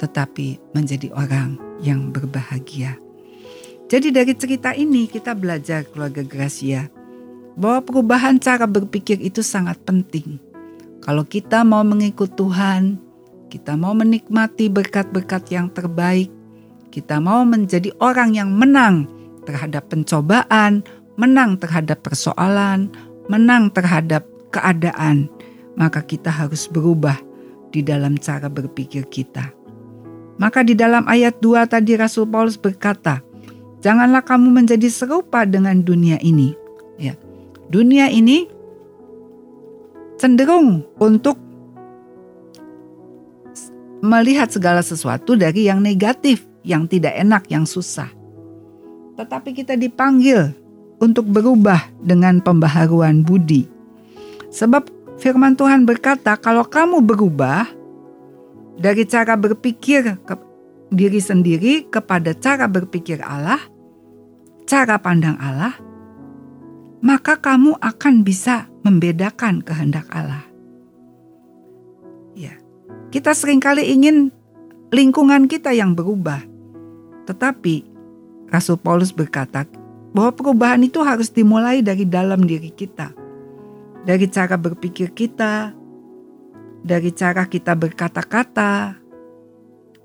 tetapi 0.00 0.60
menjadi 0.72 1.12
orang 1.12 1.71
yang 1.84 2.14
berbahagia. 2.14 2.96
Jadi 3.90 4.08
dari 4.08 4.32
cerita 4.32 4.72
ini 4.72 5.04
kita 5.10 5.36
belajar 5.36 5.84
keluarga 5.84 6.24
Gracia 6.24 6.88
bahwa 7.58 7.84
perubahan 7.84 8.40
cara 8.40 8.64
berpikir 8.64 9.20
itu 9.20 9.44
sangat 9.44 9.76
penting. 9.84 10.40
Kalau 11.04 11.26
kita 11.26 11.60
mau 11.66 11.84
mengikut 11.84 12.32
Tuhan, 12.38 12.96
kita 13.52 13.76
mau 13.76 13.92
menikmati 13.92 14.72
berkat-berkat 14.72 15.52
yang 15.52 15.68
terbaik, 15.68 16.32
kita 16.88 17.20
mau 17.20 17.44
menjadi 17.44 17.92
orang 18.00 18.32
yang 18.32 18.48
menang 18.54 19.04
terhadap 19.44 19.90
pencobaan 19.92 20.80
menang 21.16 21.60
terhadap 21.60 22.00
persoalan, 22.04 22.88
menang 23.28 23.68
terhadap 23.72 24.24
keadaan, 24.52 25.28
maka 25.76 26.00
kita 26.04 26.32
harus 26.32 26.68
berubah 26.68 27.16
di 27.72 27.84
dalam 27.84 28.16
cara 28.20 28.48
berpikir 28.48 29.08
kita. 29.08 29.52
Maka 30.40 30.64
di 30.64 30.72
dalam 30.72 31.04
ayat 31.08 31.38
2 31.40 31.68
tadi 31.68 31.96
Rasul 31.96 32.28
Paulus 32.28 32.56
berkata, 32.56 33.20
"Janganlah 33.84 34.24
kamu 34.24 34.48
menjadi 34.62 34.88
serupa 34.88 35.44
dengan 35.44 35.84
dunia 35.84 36.16
ini." 36.22 36.56
Ya. 36.96 37.16
Dunia 37.72 38.12
ini 38.12 38.48
cenderung 40.20 40.84
untuk 41.00 41.40
melihat 44.02 44.50
segala 44.50 44.82
sesuatu 44.82 45.38
dari 45.38 45.70
yang 45.70 45.78
negatif, 45.78 46.42
yang 46.66 46.90
tidak 46.90 47.14
enak, 47.16 47.46
yang 47.48 47.62
susah. 47.62 48.10
Tetapi 49.14 49.54
kita 49.54 49.78
dipanggil 49.78 50.50
untuk 50.98 51.26
berubah 51.26 51.90
dengan 52.02 52.42
pembaharuan 52.42 53.22
budi. 53.22 53.66
Sebab 54.50 54.90
firman 55.22 55.54
Tuhan 55.54 55.86
berkata, 55.86 56.34
kalau 56.38 56.66
kamu 56.66 57.02
berubah 57.02 57.66
dari 58.82 59.06
cara 59.06 59.38
berpikir 59.38 60.18
ke 60.26 60.34
diri 60.90 61.22
sendiri 61.22 61.86
kepada 61.86 62.34
cara 62.34 62.66
berpikir 62.66 63.22
Allah, 63.22 63.62
cara 64.66 64.98
pandang 64.98 65.38
Allah, 65.38 65.78
maka 67.00 67.38
kamu 67.38 67.78
akan 67.78 68.26
bisa 68.26 68.66
membedakan 68.82 69.62
kehendak 69.62 70.10
Allah. 70.10 70.52
Kita 73.12 73.36
sering 73.36 73.60
kali 73.60 73.92
ingin 73.92 74.32
lingkungan 74.88 75.44
kita 75.44 75.76
yang 75.76 75.92
berubah. 75.92 76.40
Tetapi 77.28 77.84
Rasul 78.48 78.80
Paulus 78.80 79.12
berkata 79.12 79.68
bahwa 80.16 80.32
perubahan 80.32 80.80
itu 80.80 81.04
harus 81.04 81.28
dimulai 81.28 81.84
dari 81.84 82.08
dalam 82.08 82.48
diri 82.48 82.72
kita. 82.72 83.12
Dari 84.08 84.24
cara 84.32 84.56
berpikir 84.56 85.12
kita, 85.12 85.76
dari 86.82 87.14
cara 87.14 87.46
kita 87.46 87.78
berkata-kata, 87.78 88.98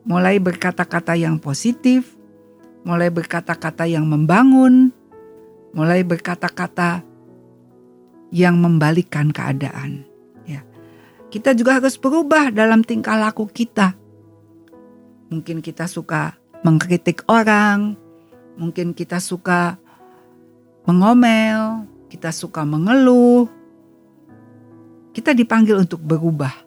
mulai 0.06 0.38
berkata-kata 0.38 1.18
yang 1.18 1.42
positif, 1.42 2.16
mulai 2.86 3.10
berkata-kata 3.10 3.90
yang 3.90 4.06
membangun, 4.06 4.94
mulai 5.74 6.06
berkata-kata 6.06 7.02
yang 8.32 8.62
membalikkan 8.62 9.34
keadaan. 9.34 10.08
Kita 11.28 11.52
juga 11.52 11.76
harus 11.76 12.00
berubah 12.00 12.56
dalam 12.56 12.88
tingkah 12.88 13.20
laku 13.20 13.52
kita. 13.52 14.00
Mungkin 15.28 15.60
kita 15.60 15.84
suka 15.84 16.40
mengkritik 16.64 17.28
orang, 17.28 18.00
mungkin 18.56 18.96
kita 18.96 19.20
suka 19.20 19.76
mengomel, 20.88 21.84
kita 22.08 22.32
suka 22.32 22.64
mengeluh. 22.64 23.52
Kita 25.12 25.36
dipanggil 25.36 25.84
untuk 25.84 26.00
berubah 26.00 26.67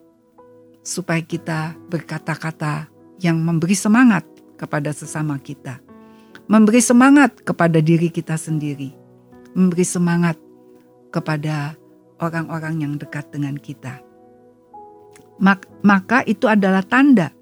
supaya 0.81 1.21
kita 1.21 1.77
berkata-kata 1.89 2.89
yang 3.21 3.37
memberi 3.37 3.77
semangat 3.77 4.25
kepada 4.57 4.93
sesama 4.93 5.37
kita. 5.37 5.81
Memberi 6.49 6.81
semangat 6.83 7.41
kepada 7.41 7.79
diri 7.79 8.09
kita 8.11 8.35
sendiri. 8.35 8.91
Memberi 9.53 9.85
semangat 9.85 10.35
kepada 11.13 11.77
orang-orang 12.17 12.83
yang 12.85 12.93
dekat 12.97 13.29
dengan 13.29 13.55
kita 13.55 14.11
maka 15.81 16.21
itu 16.29 16.45
adalah 16.45 16.85
tanda 16.85 17.33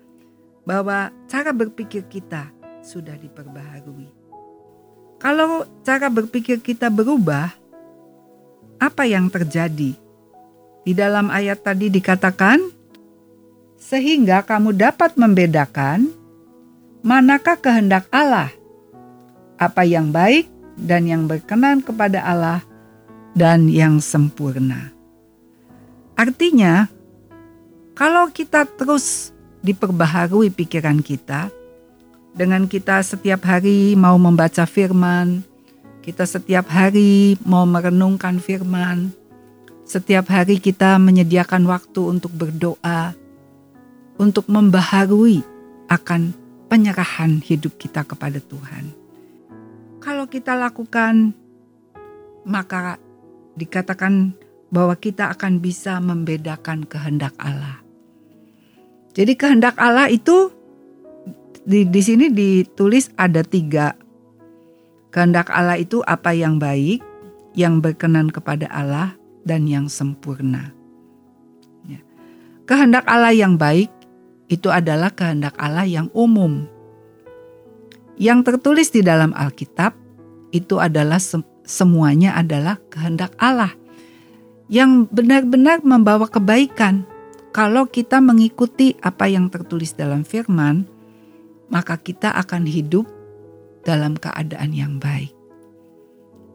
bahwa 0.63 1.11
cara 1.27 1.51
berpikir 1.51 2.07
kita 2.07 2.47
sudah 2.79 3.19
diperbaharui. 3.19 4.07
Kalau 5.19 5.67
cara 5.83 6.07
berpikir 6.07 6.63
kita 6.63 6.87
berubah, 6.87 7.51
apa 8.79 9.03
yang 9.03 9.27
terjadi? 9.27 9.91
Di 10.87 10.93
dalam 10.95 11.27
ayat 11.27 11.59
tadi 11.59 11.91
dikatakan, 11.91 12.63
sehingga 13.89 14.45
kamu 14.45 14.77
dapat 14.77 15.17
membedakan 15.17 16.13
manakah 17.01 17.57
kehendak 17.57 18.05
Allah, 18.13 18.53
apa 19.57 19.81
yang 19.81 20.13
baik 20.13 20.45
dan 20.77 21.09
yang 21.09 21.25
berkenan 21.25 21.81
kepada 21.81 22.21
Allah, 22.21 22.61
dan 23.33 23.65
yang 23.65 23.97
sempurna. 23.97 24.93
Artinya, 26.13 26.85
kalau 27.97 28.29
kita 28.29 28.69
terus 28.77 29.33
diperbaharui 29.65 30.53
pikiran 30.53 31.01
kita, 31.01 31.49
dengan 32.37 32.69
kita 32.69 33.01
setiap 33.01 33.41
hari 33.41 33.97
mau 33.97 34.21
membaca 34.21 34.69
firman, 34.69 35.41
kita 36.05 36.29
setiap 36.29 36.69
hari 36.69 37.41
mau 37.41 37.65
merenungkan 37.65 38.37
firman, 38.37 39.09
setiap 39.81 40.29
hari 40.29 40.61
kita 40.61 41.01
menyediakan 41.01 41.65
waktu 41.65 42.01
untuk 42.05 42.29
berdoa, 42.37 43.17
untuk 44.19 44.51
membaharui 44.51 45.41
akan 45.87 46.35
penyerahan 46.67 47.39
hidup 47.39 47.79
kita 47.79 48.03
kepada 48.05 48.37
Tuhan. 48.43 48.91
Kalau 50.03 50.27
kita 50.27 50.53
lakukan, 50.53 51.33
maka 52.43 52.99
dikatakan 53.55 54.35
bahwa 54.69 54.93
kita 54.99 55.33
akan 55.33 55.63
bisa 55.63 55.97
membedakan 55.97 56.85
kehendak 56.85 57.33
Allah. 57.41 57.81
Jadi 59.17 59.33
kehendak 59.33 59.75
Allah 59.81 60.07
itu 60.11 60.53
di, 61.65 61.87
di 61.89 62.01
sini 62.03 62.29
ditulis 62.29 63.09
ada 63.17 63.41
tiga. 63.41 63.97
Kehendak 65.09 65.49
Allah 65.49 65.81
itu 65.81 66.05
apa 66.05 66.37
yang 66.37 66.61
baik, 66.61 67.01
yang 67.57 67.81
berkenan 67.81 68.29
kepada 68.29 68.69
Allah, 68.69 69.17
dan 69.41 69.65
yang 69.65 69.89
sempurna. 69.89 70.69
Ya. 71.89 71.97
Kehendak 72.69 73.09
Allah 73.09 73.33
yang 73.33 73.57
baik 73.57 73.89
itu 74.49 74.67
adalah 74.73 75.13
kehendak 75.13 75.53
Allah 75.61 75.85
yang 75.85 76.09
umum. 76.17 76.65
Yang 78.19 78.51
tertulis 78.51 78.89
di 78.91 79.05
dalam 79.05 79.31
Alkitab 79.31 79.95
itu 80.51 80.81
adalah 80.81 81.21
semuanya 81.63 82.35
adalah 82.35 82.81
kehendak 82.89 83.31
Allah 83.37 83.71
yang 84.69 85.09
benar-benar 85.09 85.81
membawa 85.81 86.29
kebaikan 86.29 87.05
kalau 87.49 87.89
kita 87.89 88.21
mengikuti 88.21 88.93
apa 89.01 89.25
yang 89.25 89.49
tertulis 89.49 89.97
dalam 89.97 90.21
firman, 90.21 90.85
maka 91.73 91.97
kita 91.97 92.29
akan 92.37 92.69
hidup 92.69 93.09
dalam 93.81 94.13
keadaan 94.13 94.69
yang 94.69 95.01
baik. 95.01 95.33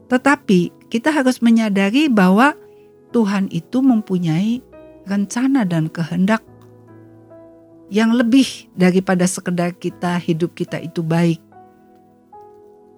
Tetapi 0.06 0.86
kita 0.86 1.10
harus 1.10 1.42
menyadari 1.42 2.06
bahwa 2.06 2.54
Tuhan 3.10 3.50
itu 3.50 3.82
mempunyai 3.82 4.62
rencana 5.10 5.66
dan 5.66 5.90
kehendak 5.90 6.46
yang 7.94 8.10
lebih 8.10 8.66
daripada 8.74 9.22
sekedar 9.22 9.70
kita 9.78 10.18
hidup 10.18 10.58
kita 10.58 10.82
itu 10.82 10.98
baik. 11.06 11.38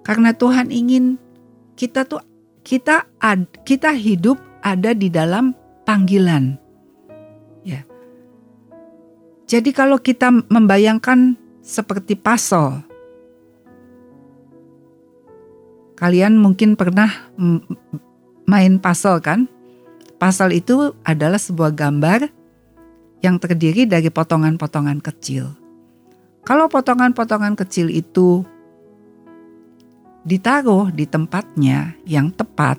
Karena 0.00 0.32
Tuhan 0.32 0.72
ingin 0.72 1.20
kita 1.76 2.08
tuh 2.08 2.24
kita 2.64 3.04
ad, 3.20 3.44
kita 3.68 3.92
hidup 3.92 4.40
ada 4.64 4.96
di 4.96 5.12
dalam 5.12 5.52
panggilan. 5.84 6.64
Jadi 9.46 9.70
kalau 9.70 10.02
kita 10.02 10.34
membayangkan 10.50 11.38
seperti 11.62 12.18
puzzle, 12.18 12.82
kalian 15.94 16.34
mungkin 16.34 16.74
pernah 16.74 17.30
main 18.42 18.82
puzzle 18.82 19.22
kan? 19.22 19.46
Puzzle 20.18 20.50
itu 20.50 20.98
adalah 21.06 21.38
sebuah 21.38 21.78
gambar 21.78 22.26
yang 23.24 23.40
terdiri 23.40 23.88
dari 23.88 24.12
potongan-potongan 24.12 25.00
kecil. 25.00 25.52
Kalau 26.46 26.70
potongan-potongan 26.70 27.58
kecil 27.58 27.90
itu 27.90 28.46
ditaruh 30.26 30.90
di 30.90 31.06
tempatnya 31.06 31.94
yang 32.06 32.30
tepat, 32.34 32.78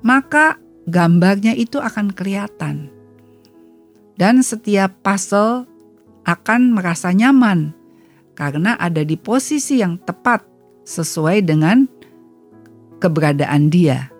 maka 0.00 0.56
gambarnya 0.88 1.52
itu 1.52 1.76
akan 1.80 2.12
kelihatan 2.12 2.88
dan 4.18 4.42
setiap 4.42 4.92
puzzle 5.00 5.68
akan 6.26 6.76
merasa 6.76 7.14
nyaman 7.14 7.72
karena 8.34 8.74
ada 8.76 9.06
di 9.06 9.14
posisi 9.16 9.80
yang 9.80 9.96
tepat 10.02 10.44
sesuai 10.84 11.44
dengan 11.46 11.86
keberadaan 12.98 13.70
dia. 13.70 14.10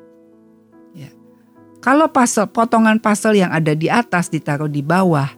Kalau 1.79 2.11
puzzle 2.11 2.51
potongan 2.51 2.99
puzzle 2.99 3.39
yang 3.39 3.55
ada 3.55 3.71
di 3.73 3.87
atas 3.87 4.29
ditaruh 4.29 4.67
di 4.67 4.83
bawah, 4.83 5.31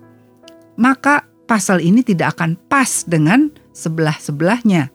maka 0.80 1.28
puzzle 1.44 1.84
ini 1.84 2.00
tidak 2.00 2.38
akan 2.38 2.56
pas 2.68 3.04
dengan 3.04 3.52
sebelah-sebelahnya. 3.76 4.88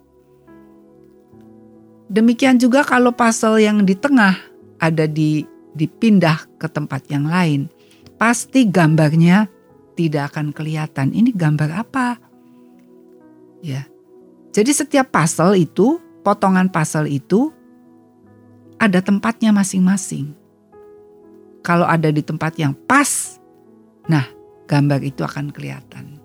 Demikian 2.09 2.57
juga 2.57 2.81
kalau 2.85 3.13
puzzle 3.13 3.61
yang 3.61 3.85
di 3.85 3.93
tengah 3.93 4.37
ada 4.81 5.05
di 5.05 5.45
dipindah 5.75 6.57
ke 6.57 6.65
tempat 6.71 7.05
yang 7.11 7.27
lain, 7.29 7.67
pasti 8.15 8.65
gambarnya 8.65 9.51
tidak 9.99 10.33
akan 10.33 10.55
kelihatan 10.55 11.11
ini 11.11 11.35
gambar 11.35 11.69
apa. 11.85 12.17
Ya. 13.61 13.85
Jadi 14.55 14.71
setiap 14.71 15.11
puzzle 15.11 15.59
itu, 15.59 15.99
potongan 16.23 16.71
puzzle 16.71 17.11
itu 17.11 17.51
ada 18.79 19.03
tempatnya 19.03 19.51
masing-masing. 19.51 20.44
Kalau 21.65 21.89
ada 21.89 22.13
di 22.13 22.21
tempat 22.21 22.61
yang 22.61 22.77
pas, 22.85 23.41
nah 24.05 24.29
gambar 24.69 25.01
itu 25.01 25.25
akan 25.25 25.49
kelihatan. 25.49 26.21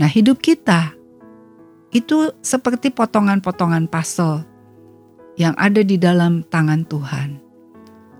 Nah 0.00 0.08
hidup 0.08 0.40
kita 0.40 0.96
itu 1.92 2.32
seperti 2.40 2.88
potongan-potongan 2.88 3.84
puzzle 3.92 4.48
yang 5.36 5.52
ada 5.60 5.84
di 5.84 6.00
dalam 6.00 6.40
tangan 6.48 6.88
Tuhan. 6.88 7.36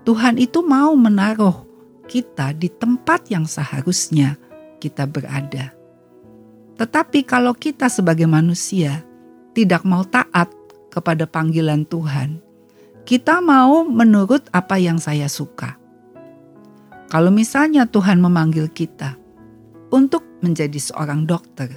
Tuhan 0.05 0.37
itu 0.37 0.61
mau 0.61 0.93
menaruh 0.93 1.65
kita 2.05 2.53
di 2.53 2.69
tempat 2.69 3.27
yang 3.33 3.49
seharusnya 3.49 4.37
kita 4.77 5.09
berada. 5.09 5.73
Tetapi 6.77 7.25
kalau 7.25 7.57
kita 7.57 7.89
sebagai 7.89 8.29
manusia 8.29 9.01
tidak 9.57 9.81
mau 9.81 10.05
taat 10.05 10.53
kepada 10.93 11.25
panggilan 11.25 11.83
Tuhan, 11.89 12.39
kita 13.03 13.41
mau 13.41 13.81
menurut 13.83 14.45
apa 14.53 14.77
yang 14.77 15.01
saya 15.01 15.25
suka. 15.25 15.86
Kalau 17.07 17.31
misalnya 17.31 17.87
Tuhan 17.87 18.19
memanggil 18.19 18.67
kita 18.67 19.15
untuk 19.95 20.23
menjadi 20.43 20.75
seorang 20.75 21.23
dokter, 21.23 21.71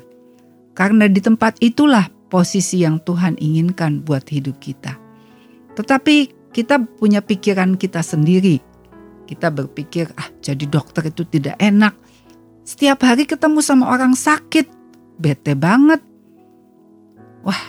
karena 0.75 1.07
di 1.07 1.23
tempat 1.23 1.59
itulah 1.63 2.11
posisi 2.31 2.83
yang 2.83 2.99
Tuhan 3.03 3.39
inginkan 3.39 4.03
buat 4.03 4.27
hidup 4.27 4.59
kita. 4.59 4.99
Tetapi 5.79 6.17
kita 6.51 6.83
punya 6.99 7.23
pikiran 7.23 7.79
kita 7.79 8.03
sendiri. 8.03 8.59
Kita 9.27 9.55
berpikir, 9.55 10.11
ah 10.19 10.27
jadi 10.43 10.67
dokter 10.67 11.15
itu 11.15 11.23
tidak 11.23 11.55
enak. 11.63 11.95
Setiap 12.67 13.07
hari 13.07 13.27
ketemu 13.27 13.63
sama 13.63 13.87
orang 13.91 14.19
sakit, 14.19 14.67
bete 15.19 15.55
banget. 15.55 16.03
Wah, 17.47 17.63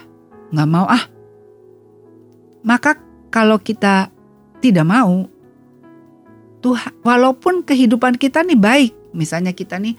nggak 0.49 0.69
mau 0.69 0.89
ah. 0.89 1.05
Maka 2.65 2.97
kalau 3.29 3.61
kita 3.61 4.09
tidak 4.61 4.85
mau, 4.85 5.29
Tuhan, 6.61 6.93
walaupun 7.01 7.65
kehidupan 7.65 8.21
kita 8.21 8.45
nih 8.45 8.55
baik, 8.55 8.93
misalnya 9.17 9.51
kita 9.51 9.81
nih 9.81 9.97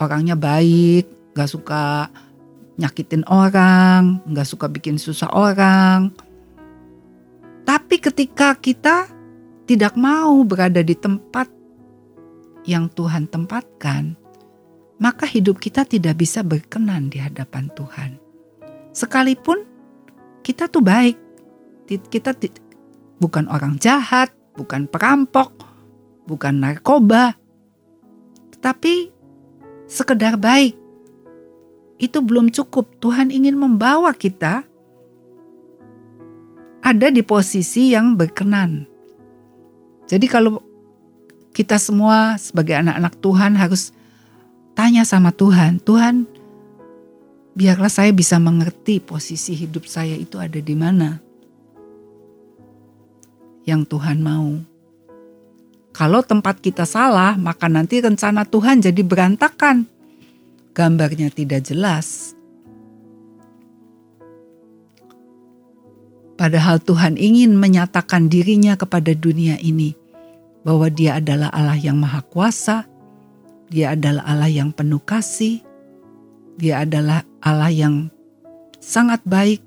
orangnya 0.00 0.34
baik, 0.34 1.04
gak 1.36 1.50
suka 1.52 2.08
nyakitin 2.80 3.28
orang, 3.28 4.24
gak 4.32 4.48
suka 4.48 4.66
bikin 4.72 4.96
susah 4.96 5.28
orang. 5.30 6.10
Tapi 7.68 8.00
ketika 8.00 8.56
kita 8.56 9.04
tidak 9.68 9.92
mau 10.00 10.40
berada 10.48 10.80
di 10.80 10.96
tempat 10.96 11.52
yang 12.64 12.88
Tuhan 12.88 13.28
tempatkan, 13.28 14.16
maka 14.96 15.28
hidup 15.28 15.60
kita 15.60 15.84
tidak 15.84 16.16
bisa 16.16 16.40
berkenan 16.40 17.12
di 17.12 17.20
hadapan 17.20 17.68
Tuhan. 17.76 18.16
Sekalipun 18.96 19.62
kita 20.40 20.72
tuh 20.72 20.80
baik, 20.80 21.20
kita 21.86 22.32
bukan 23.20 23.44
orang 23.52 23.76
jahat, 23.76 24.32
bukan 24.58 24.90
perampok, 24.90 25.54
bukan 26.26 26.58
narkoba, 26.58 27.38
tetapi 28.58 29.14
sekedar 29.86 30.34
baik. 30.34 30.74
Itu 32.02 32.22
belum 32.22 32.50
cukup. 32.50 32.98
Tuhan 32.98 33.30
ingin 33.30 33.54
membawa 33.54 34.10
kita 34.14 34.66
ada 36.82 37.06
di 37.10 37.22
posisi 37.22 37.94
yang 37.94 38.18
berkenan. 38.18 38.86
Jadi 40.10 40.26
kalau 40.26 40.62
kita 41.54 41.78
semua 41.78 42.38
sebagai 42.38 42.78
anak-anak 42.78 43.14
Tuhan 43.18 43.52
harus 43.58 43.90
tanya 44.78 45.02
sama 45.02 45.34
Tuhan, 45.34 45.82
Tuhan 45.82 46.26
biarlah 47.58 47.90
saya 47.90 48.14
bisa 48.14 48.38
mengerti 48.38 49.02
posisi 49.02 49.58
hidup 49.58 49.90
saya 49.90 50.14
itu 50.14 50.38
ada 50.38 50.62
di 50.62 50.78
mana 50.78 51.18
yang 53.68 53.84
Tuhan 53.84 54.24
mau. 54.24 54.56
Kalau 55.92 56.24
tempat 56.24 56.64
kita 56.64 56.88
salah, 56.88 57.36
maka 57.36 57.68
nanti 57.68 58.00
rencana 58.00 58.48
Tuhan 58.48 58.80
jadi 58.80 59.02
berantakan. 59.04 59.84
Gambarnya 60.72 61.28
tidak 61.28 61.68
jelas. 61.68 62.32
Padahal 66.38 66.78
Tuhan 66.78 67.18
ingin 67.18 67.58
menyatakan 67.58 68.30
dirinya 68.30 68.78
kepada 68.78 69.10
dunia 69.10 69.58
ini 69.58 69.98
bahwa 70.62 70.86
Dia 70.86 71.18
adalah 71.18 71.50
Allah 71.50 71.74
yang 71.74 71.98
Maha 71.98 72.22
Kuasa, 72.22 72.86
Dia 73.66 73.98
adalah 73.98 74.22
Allah 74.22 74.46
yang 74.46 74.70
penuh 74.70 75.02
kasih, 75.02 75.58
Dia 76.54 76.86
adalah 76.86 77.26
Allah 77.42 77.74
yang 77.74 78.06
sangat 78.78 79.18
baik, 79.26 79.58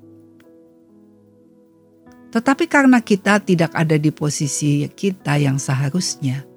tetapi 2.32 2.64
karena 2.64 3.04
kita 3.04 3.44
tidak 3.44 3.76
ada 3.76 4.00
di 4.00 4.08
posisi 4.08 4.88
kita 4.88 5.36
yang 5.36 5.60
seharusnya, 5.60 6.48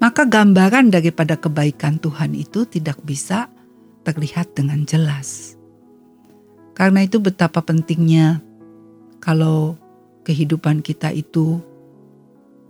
maka 0.00 0.24
gambaran 0.24 0.88
daripada 0.88 1.36
kebaikan 1.36 2.00
Tuhan 2.00 2.32
itu 2.32 2.64
tidak 2.64 2.96
bisa 3.04 3.52
terlihat 4.08 4.56
dengan 4.56 4.88
jelas. 4.88 5.60
Karena 6.72 7.04
itu 7.04 7.20
betapa 7.20 7.60
pentingnya 7.60 8.40
kalau 9.20 9.76
kehidupan 10.24 10.80
kita 10.80 11.12
itu 11.12 11.60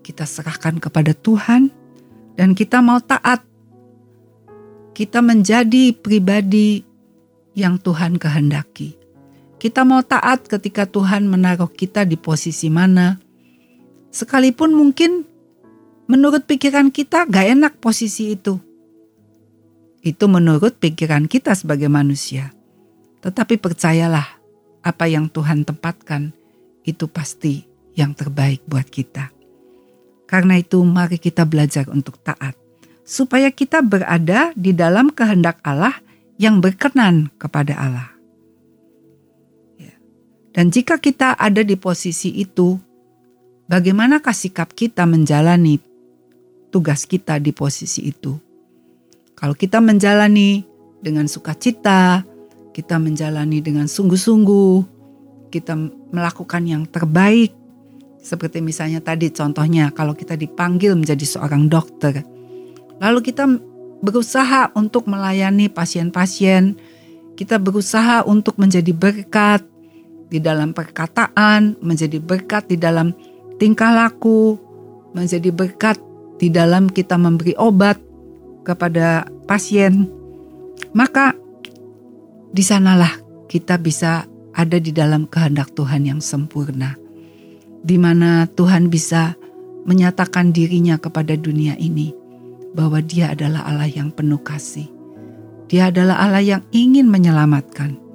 kita 0.03 0.27
serahkan 0.27 0.83
kepada 0.83 1.15
Tuhan 1.15 1.71
dan 2.35 2.59
kita 2.59 2.83
mau 2.83 2.99
taat. 2.99 3.47
Kita 4.91 5.23
menjadi 5.23 5.95
pribadi 5.95 6.83
yang 7.55 7.79
Tuhan 7.79 8.19
kehendaki. 8.19 8.98
Kita 9.59 9.83
mau 9.83 10.07
taat 10.07 10.47
ketika 10.47 10.87
Tuhan 10.87 11.27
menaruh 11.27 11.67
kita 11.67 12.07
di 12.07 12.15
posisi 12.15 12.71
mana. 12.71 13.19
Sekalipun 14.15 14.71
mungkin 14.71 15.27
menurut 16.07 16.47
pikiran 16.47 16.95
kita 16.95 17.27
gak 17.27 17.59
enak 17.59 17.75
posisi 17.83 18.39
itu. 18.39 18.55
Itu 19.99 20.31
menurut 20.31 20.79
pikiran 20.79 21.27
kita 21.27 21.59
sebagai 21.59 21.91
manusia. 21.91 22.55
Tetapi 23.19 23.59
percayalah 23.59 24.39
apa 24.87 25.05
yang 25.11 25.27
Tuhan 25.27 25.67
tempatkan 25.67 26.31
itu 26.87 27.11
pasti 27.11 27.67
yang 27.99 28.15
terbaik 28.15 28.63
buat 28.71 28.87
kita. 28.87 29.35
Karena 30.31 30.55
itu 30.63 30.79
mari 30.87 31.19
kita 31.19 31.43
belajar 31.43 31.91
untuk 31.91 32.23
taat. 32.23 32.55
Supaya 33.03 33.51
kita 33.51 33.83
berada 33.83 34.55
di 34.55 34.71
dalam 34.71 35.11
kehendak 35.11 35.59
Allah 35.67 35.99
yang 36.39 36.63
berkenan 36.63 37.35
kepada 37.41 37.75
Allah. 37.75 38.18
Dan 40.59 40.75
jika 40.75 40.99
kita 40.99 41.39
ada 41.39 41.63
di 41.63 41.79
posisi 41.79 42.35
itu, 42.35 42.75
bagaimanakah 43.71 44.35
sikap 44.35 44.75
kita 44.75 45.07
menjalani 45.07 45.79
tugas 46.75 47.07
kita 47.07 47.39
di 47.39 47.55
posisi 47.55 48.11
itu? 48.11 48.35
Kalau 49.39 49.55
kita 49.55 49.79
menjalani 49.79 50.67
dengan 50.99 51.31
sukacita, 51.31 52.27
kita 52.75 52.99
menjalani 52.99 53.63
dengan 53.63 53.87
sungguh-sungguh, 53.87 54.75
kita 55.55 55.79
melakukan 56.11 56.67
yang 56.67 56.91
terbaik, 56.91 57.55
seperti 58.19 58.59
misalnya 58.59 58.99
tadi 58.99 59.31
contohnya 59.31 59.95
kalau 59.95 60.19
kita 60.19 60.35
dipanggil 60.35 60.99
menjadi 60.99 61.39
seorang 61.39 61.71
dokter, 61.71 62.27
lalu 62.99 63.23
kita 63.23 63.47
berusaha 64.03 64.75
untuk 64.75 65.07
melayani 65.07 65.71
pasien-pasien, 65.71 66.75
kita 67.39 67.63
berusaha 67.63 68.27
untuk 68.27 68.59
menjadi 68.59 68.91
berkat, 68.91 69.63
di 70.29 70.39
dalam 70.39 70.77
perkataan, 70.77 71.81
menjadi 71.81 72.21
berkat 72.21 72.69
di 72.69 72.77
dalam 72.77 73.13
tingkah 73.57 73.93
laku, 73.93 74.61
menjadi 75.17 75.51
berkat 75.51 75.97
di 76.39 76.53
dalam 76.53 76.87
kita 76.89 77.17
memberi 77.17 77.57
obat 77.57 77.99
kepada 78.63 79.27
pasien, 79.49 80.07
maka 80.93 81.33
di 82.53 82.61
sanalah 82.61 83.11
kita 83.49 83.81
bisa 83.81 84.29
ada 84.53 84.77
di 84.77 84.93
dalam 84.93 85.25
kehendak 85.25 85.73
Tuhan 85.73 86.05
yang 86.05 86.21
sempurna, 86.21 86.95
di 87.81 87.97
mana 87.97 88.45
Tuhan 88.47 88.93
bisa 88.93 89.35
menyatakan 89.89 90.53
dirinya 90.53 91.01
kepada 91.01 91.33
dunia 91.33 91.73
ini 91.81 92.13
bahwa 92.77 93.01
Dia 93.01 93.33
adalah 93.33 93.65
Allah 93.65 93.89
yang 93.89 94.13
penuh 94.13 94.41
kasih. 94.45 94.87
Dia 95.69 95.89
adalah 95.89 96.21
Allah 96.21 96.45
yang 96.45 96.63
ingin 96.73 97.09
menyelamatkan 97.09 98.08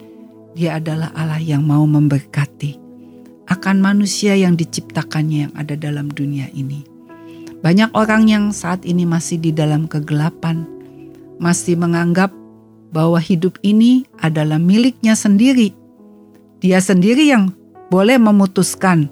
dia 0.53 0.77
adalah 0.77 1.09
Allah 1.17 1.41
yang 1.41 1.65
mau 1.65 1.81
memberkati 1.85 2.77
akan 3.49 3.81
manusia 3.83 4.37
yang 4.37 4.55
diciptakannya 4.55 5.49
yang 5.49 5.53
ada 5.57 5.75
dalam 5.75 6.07
dunia 6.09 6.47
ini. 6.53 6.85
Banyak 7.59 7.95
orang 7.95 8.27
yang 8.29 8.45
saat 8.53 8.83
ini 8.83 9.03
masih 9.03 9.39
di 9.39 9.51
dalam 9.51 9.87
kegelapan, 9.89 10.63
masih 11.39 11.75
menganggap 11.79 12.31
bahwa 12.93 13.17
hidup 13.17 13.57
ini 13.65 14.05
adalah 14.21 14.61
miliknya 14.61 15.17
sendiri. 15.17 15.73
Dia 16.61 16.79
sendiri 16.79 17.33
yang 17.33 17.51
boleh 17.89 18.15
memutuskan 18.21 19.09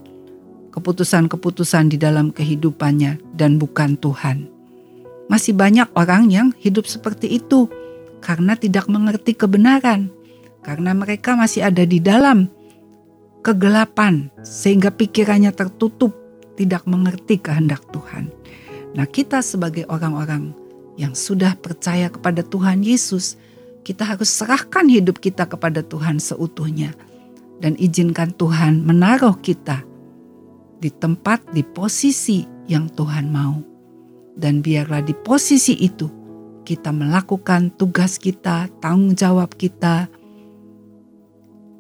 keputusan-keputusan 0.72 1.92
di 1.92 1.98
dalam 2.00 2.32
kehidupannya 2.32 3.20
dan 3.36 3.60
bukan 3.60 4.00
Tuhan. 4.00 4.48
Masih 5.28 5.56
banyak 5.56 5.88
orang 5.96 6.28
yang 6.32 6.48
hidup 6.60 6.88
seperti 6.88 7.40
itu 7.40 7.68
karena 8.20 8.56
tidak 8.56 8.88
mengerti 8.92 9.36
kebenaran 9.36 10.12
karena 10.62 10.94
mereka 10.94 11.34
masih 11.34 11.66
ada 11.66 11.86
di 11.86 11.98
dalam 11.98 12.50
kegelapan 13.42 14.30
sehingga 14.46 14.94
pikirannya 14.94 15.50
tertutup, 15.54 16.14
tidak 16.58 16.86
mengerti 16.86 17.42
kehendak 17.42 17.82
Tuhan. 17.90 18.30
Nah, 18.94 19.08
kita 19.10 19.42
sebagai 19.42 19.90
orang-orang 19.90 20.54
yang 21.00 21.18
sudah 21.18 21.58
percaya 21.58 22.12
kepada 22.14 22.46
Tuhan 22.46 22.86
Yesus, 22.86 23.40
kita 23.82 24.06
harus 24.06 24.30
serahkan 24.30 24.86
hidup 24.86 25.18
kita 25.18 25.50
kepada 25.50 25.82
Tuhan 25.82 26.22
seutuhnya 26.22 26.94
dan 27.62 27.74
izinkan 27.82 28.34
Tuhan 28.38 28.86
menaruh 28.86 29.38
kita 29.42 29.82
di 30.82 30.90
tempat, 30.90 31.46
di 31.54 31.66
posisi 31.66 32.46
yang 32.70 32.90
Tuhan 32.94 33.30
mau. 33.30 33.62
Dan 34.32 34.64
biarlah 34.64 35.06
di 35.06 35.14
posisi 35.14 35.78
itu 35.82 36.10
kita 36.66 36.90
melakukan 36.90 37.74
tugas 37.78 38.18
kita, 38.18 38.70
tanggung 38.80 39.14
jawab 39.14 39.54
kita, 39.58 40.10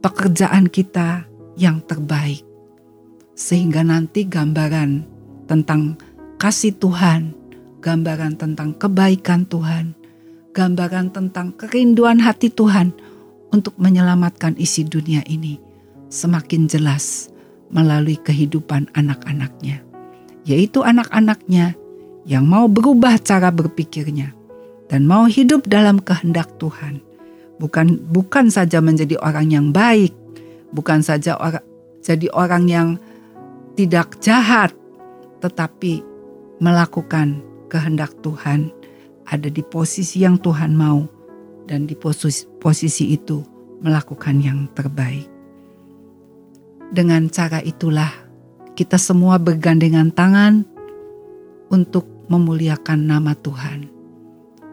pekerjaan 0.01 0.67
kita 0.67 1.29
yang 1.55 1.79
terbaik. 1.85 2.41
Sehingga 3.37 3.85
nanti 3.85 4.25
gambaran 4.27 5.05
tentang 5.45 5.97
kasih 6.41 6.73
Tuhan, 6.77 7.33
gambaran 7.79 8.37
tentang 8.37 8.73
kebaikan 8.77 9.45
Tuhan, 9.45 9.93
gambaran 10.51 11.13
tentang 11.13 11.53
kerinduan 11.55 12.19
hati 12.21 12.51
Tuhan 12.51 12.91
untuk 13.53 13.77
menyelamatkan 13.77 14.57
isi 14.57 14.83
dunia 14.83 15.21
ini 15.29 15.61
semakin 16.11 16.67
jelas 16.67 17.31
melalui 17.71 18.19
kehidupan 18.19 18.91
anak-anaknya, 18.93 19.79
yaitu 20.43 20.83
anak-anaknya 20.83 21.73
yang 22.27 22.45
mau 22.45 22.67
berubah 22.67 23.17
cara 23.17 23.49
berpikirnya 23.49 24.35
dan 24.91 25.07
mau 25.07 25.25
hidup 25.25 25.65
dalam 25.65 26.03
kehendak 26.03 26.51
Tuhan. 26.59 26.99
Bukan 27.61 28.01
bukan 28.09 28.49
saja 28.49 28.81
menjadi 28.81 29.21
orang 29.21 29.53
yang 29.53 29.69
baik, 29.69 30.09
bukan 30.73 31.05
saja 31.05 31.37
orang 31.37 31.61
jadi 32.01 32.25
orang 32.33 32.65
yang 32.65 32.87
tidak 33.77 34.17
jahat, 34.17 34.73
tetapi 35.45 36.01
melakukan 36.57 37.45
kehendak 37.69 38.17
Tuhan 38.25 38.73
ada 39.29 39.47
di 39.47 39.61
posisi 39.61 40.25
yang 40.25 40.41
Tuhan 40.41 40.73
mau 40.73 41.05
dan 41.69 41.85
di 41.85 41.93
posisi, 41.93 42.49
posisi 42.57 43.13
itu 43.13 43.45
melakukan 43.85 44.41
yang 44.41 44.65
terbaik. 44.73 45.29
Dengan 46.91 47.29
cara 47.29 47.61
itulah 47.61 48.11
kita 48.73 48.97
semua 48.97 49.37
bergandengan 49.37 50.11
tangan 50.11 50.65
untuk 51.71 52.09
memuliakan 52.27 53.07
nama 53.07 53.37
Tuhan, 53.37 53.87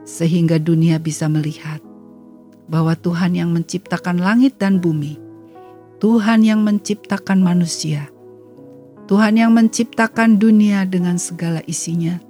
sehingga 0.03 0.59
dunia 0.59 0.99
bisa 0.99 1.31
melihat 1.31 1.79
bahwa 2.69 2.93
Tuhan 2.95 3.35
yang 3.35 3.51
menciptakan 3.51 4.21
langit 4.21 4.61
dan 4.61 4.79
bumi, 4.79 5.17
Tuhan 5.99 6.45
yang 6.45 6.63
menciptakan 6.63 7.41
manusia, 7.41 8.07
Tuhan 9.09 9.41
yang 9.41 9.57
menciptakan 9.57 10.37
dunia 10.37 10.85
dengan 10.85 11.17
segala 11.17 11.65
isinya, 11.65 12.21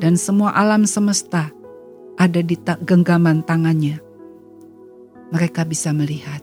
dan 0.00 0.16
semua 0.16 0.56
alam 0.56 0.88
semesta 0.88 1.52
ada 2.16 2.40
di 2.40 2.56
genggaman 2.58 3.44
tangannya, 3.44 4.00
mereka 5.28 5.68
bisa 5.68 5.92
melihat 5.92 6.40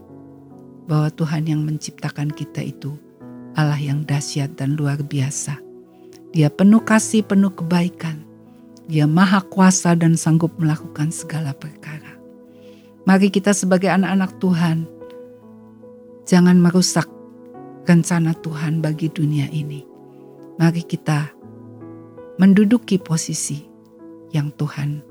bahwa 0.86 1.10
Tuhan 1.10 1.50
yang 1.50 1.65
menciptakan 1.65 2.30
kita 2.30 2.62
itu 2.62 2.93
Allah 3.54 3.80
yang 3.80 4.06
dahsyat 4.06 4.58
dan 4.58 4.78
luar 4.78 5.02
biasa. 5.02 5.58
Dia 6.34 6.50
penuh 6.50 6.82
kasih, 6.82 7.22
penuh 7.22 7.54
kebaikan. 7.54 8.26
Dia 8.89 9.06
maha 9.06 9.39
kuasa 9.46 9.93
dan 9.93 10.17
sanggup 10.17 10.58
melakukan 10.58 11.13
segala 11.13 11.54
perkara. 11.54 12.12
Mari 13.03 13.27
kita 13.27 13.51
sebagai 13.51 13.91
anak-anak 13.91 14.39
Tuhan, 14.39 14.87
jangan 16.23 16.55
merusak 16.55 17.03
rencana 17.83 18.31
Tuhan 18.39 18.79
bagi 18.79 19.11
dunia 19.11 19.51
ini. 19.51 19.83
Mari 20.55 20.87
kita 20.87 21.35
menduduki 22.39 22.95
posisi 22.95 23.59
yang 24.31 24.55
Tuhan 24.55 25.03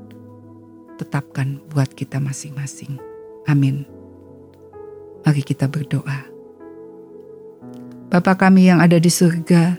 tetapkan 0.96 1.60
buat 1.68 1.92
kita 1.92 2.16
masing-masing. 2.16 2.96
Amin. 3.44 3.84
Mari 5.28 5.44
kita 5.44 5.68
berdoa. 5.68 6.32
Bapa 8.08 8.40
kami 8.40 8.72
yang 8.72 8.80
ada 8.80 8.96
di 8.96 9.12
surga, 9.12 9.76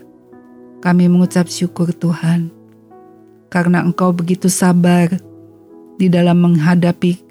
kami 0.86 1.10
mengucap 1.10 1.50
syukur 1.50 1.90
Tuhan 1.90 2.54
karena 3.50 3.82
Engkau 3.82 4.14
begitu 4.14 4.46
sabar 4.46 5.10
di 5.98 6.06
dalam 6.06 6.38
menghadapi 6.42 7.23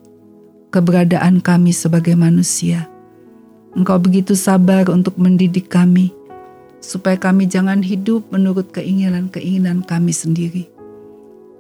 keberadaan 0.74 1.38
kami 1.38 1.70
sebagai 1.70 2.18
manusia. 2.18 2.90
Engkau 3.78 4.02
begitu 4.02 4.34
sabar 4.34 4.90
untuk 4.90 5.14
mendidik 5.22 5.70
kami 5.70 6.10
supaya 6.82 7.14
kami 7.14 7.46
jangan 7.46 7.86
hidup 7.86 8.26
menurut 8.34 8.74
keinginan-keinginan 8.74 9.86
kami 9.86 10.10
sendiri. 10.10 10.66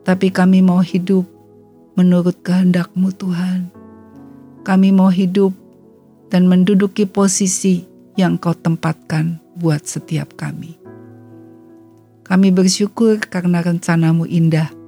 Tapi 0.01 0.33
kami 0.33 0.65
mau 0.65 0.81
hidup 0.81 1.29
menurut 1.93 2.41
kehendakmu 2.41 3.13
Tuhan. 3.13 3.69
Kami 4.65 4.89
mau 4.89 5.13
hidup 5.13 5.53
dan 6.33 6.49
menduduki 6.49 7.05
posisi 7.05 7.85
yang 8.17 8.41
kau 8.41 8.57
tempatkan 8.57 9.37
buat 9.53 9.85
setiap 9.85 10.33
kami. 10.33 10.73
Kami 12.25 12.49
bersyukur 12.49 13.21
karena 13.21 13.61
rencanamu 13.61 14.25
indah 14.25 14.82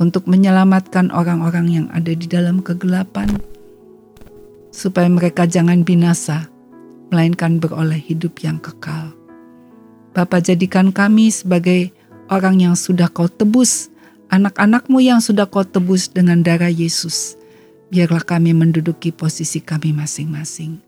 untuk 0.00 0.24
menyelamatkan 0.30 1.12
orang-orang 1.12 1.66
yang 1.68 1.86
ada 1.92 2.12
di 2.14 2.24
dalam 2.24 2.64
kegelapan, 2.64 3.28
supaya 4.72 5.10
mereka 5.10 5.44
jangan 5.44 5.84
binasa, 5.84 6.48
melainkan 7.12 7.60
beroleh 7.60 8.00
hidup 8.00 8.40
yang 8.40 8.56
kekal. 8.62 9.12
Bapa 10.12 10.40
jadikan 10.40 10.92
kami 10.92 11.32
sebagai 11.32 11.92
orang 12.28 12.60
yang 12.60 12.76
sudah 12.76 13.08
kau 13.08 13.28
tebus 13.28 13.92
anak-anakmu 14.32 15.04
yang 15.04 15.20
sudah 15.20 15.44
kau 15.44 15.62
tebus 15.62 16.08
dengan 16.08 16.40
darah 16.40 16.72
Yesus. 16.72 17.36
Biarlah 17.92 18.24
kami 18.24 18.56
menduduki 18.56 19.12
posisi 19.12 19.60
kami 19.60 19.92
masing-masing. 19.92 20.80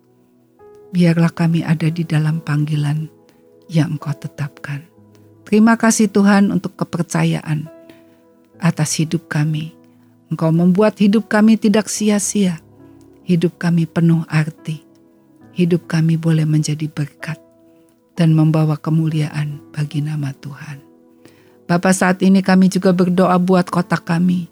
Biarlah 0.96 1.28
kami 1.28 1.60
ada 1.60 1.92
di 1.92 2.00
dalam 2.08 2.40
panggilan 2.40 3.12
yang 3.68 4.00
engkau 4.00 4.16
tetapkan. 4.16 4.88
Terima 5.44 5.76
kasih 5.76 6.08
Tuhan 6.08 6.48
untuk 6.48 6.80
kepercayaan 6.80 7.68
atas 8.64 8.96
hidup 8.96 9.29
kami. 9.29 9.77
Engkau 10.33 10.48
membuat 10.48 10.96
hidup 10.96 11.29
kami 11.29 11.61
tidak 11.61 11.92
sia-sia. 11.92 12.64
Hidup 13.29 13.61
kami 13.61 13.85
penuh 13.85 14.24
arti. 14.33 14.81
Hidup 15.53 15.85
kami 15.85 16.16
boleh 16.16 16.48
menjadi 16.48 16.88
berkat 16.88 17.37
dan 18.16 18.33
membawa 18.33 18.81
kemuliaan 18.81 19.61
bagi 19.77 20.00
nama 20.00 20.33
Tuhan. 20.40 20.81
Bapak 21.68 21.94
saat 21.94 22.18
ini 22.24 22.40
kami 22.40 22.72
juga 22.72 22.90
berdoa 22.90 23.37
buat 23.38 23.68
kota 23.68 24.00
kami, 24.00 24.48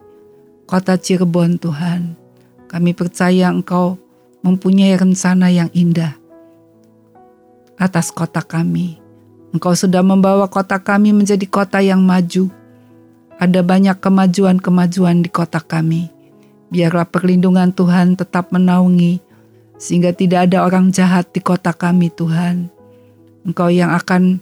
kota 0.68 0.94
Cirebon 0.96 1.58
Tuhan. 1.58 2.14
Kami 2.70 2.96
percaya 2.96 3.52
Engkau 3.52 4.00
mempunyai 4.40 4.96
rencana 4.96 5.52
yang 5.52 5.68
indah 5.76 6.16
atas 7.76 8.14
kota 8.14 8.40
kami. 8.40 8.96
Engkau 9.52 9.76
sudah 9.76 10.00
membawa 10.00 10.48
kota 10.48 10.80
kami 10.80 11.12
menjadi 11.12 11.44
kota 11.50 11.84
yang 11.84 12.00
maju. 12.00 12.61
Ada 13.42 13.66
banyak 13.66 13.98
kemajuan-kemajuan 13.98 15.26
di 15.26 15.30
kota 15.34 15.58
kami. 15.58 16.06
Biarlah 16.70 17.10
perlindungan 17.10 17.74
Tuhan 17.74 18.14
tetap 18.14 18.54
menaungi, 18.54 19.18
sehingga 19.82 20.14
tidak 20.14 20.46
ada 20.46 20.62
orang 20.62 20.94
jahat 20.94 21.26
di 21.34 21.42
kota 21.42 21.74
kami, 21.74 22.06
Tuhan. 22.14 22.70
Engkau 23.42 23.66
yang 23.66 23.90
akan 23.90 24.38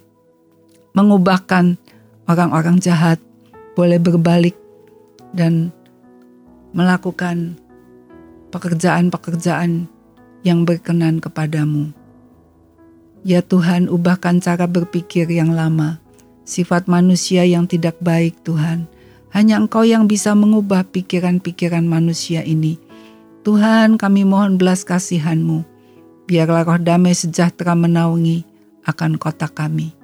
mengubahkan 0.93 1.81
orang-orang 2.29 2.77
jahat 2.77 3.17
boleh 3.73 3.97
berbalik 3.97 4.53
dan 5.33 5.73
melakukan 6.77 7.57
pekerjaan-pekerjaan 8.53 9.89
yang 10.45 10.69
berkenan 10.69 11.25
kepadamu. 11.25 11.97
Ya 13.25 13.41
Tuhan, 13.41 13.89
ubahkan 13.89 14.45
cara 14.45 14.69
berpikir 14.69 15.25
yang 15.33 15.57
lama, 15.57 16.05
sifat 16.51 16.91
manusia 16.91 17.47
yang 17.47 17.71
tidak 17.71 17.95
baik 18.03 18.35
Tuhan. 18.43 18.91
Hanya 19.31 19.63
Engkau 19.63 19.87
yang 19.87 20.11
bisa 20.11 20.35
mengubah 20.35 20.83
pikiran-pikiran 20.91 21.87
manusia 21.87 22.43
ini. 22.43 22.83
Tuhan, 23.47 23.95
kami 23.95 24.27
mohon 24.27 24.59
belas 24.59 24.83
kasihan-Mu. 24.83 25.63
Biarlah 26.27 26.67
roh 26.67 26.83
damai 26.83 27.15
sejahtera 27.15 27.79
menaungi 27.79 28.43
akan 28.91 29.15
kota 29.23 29.47
kami 29.47 30.01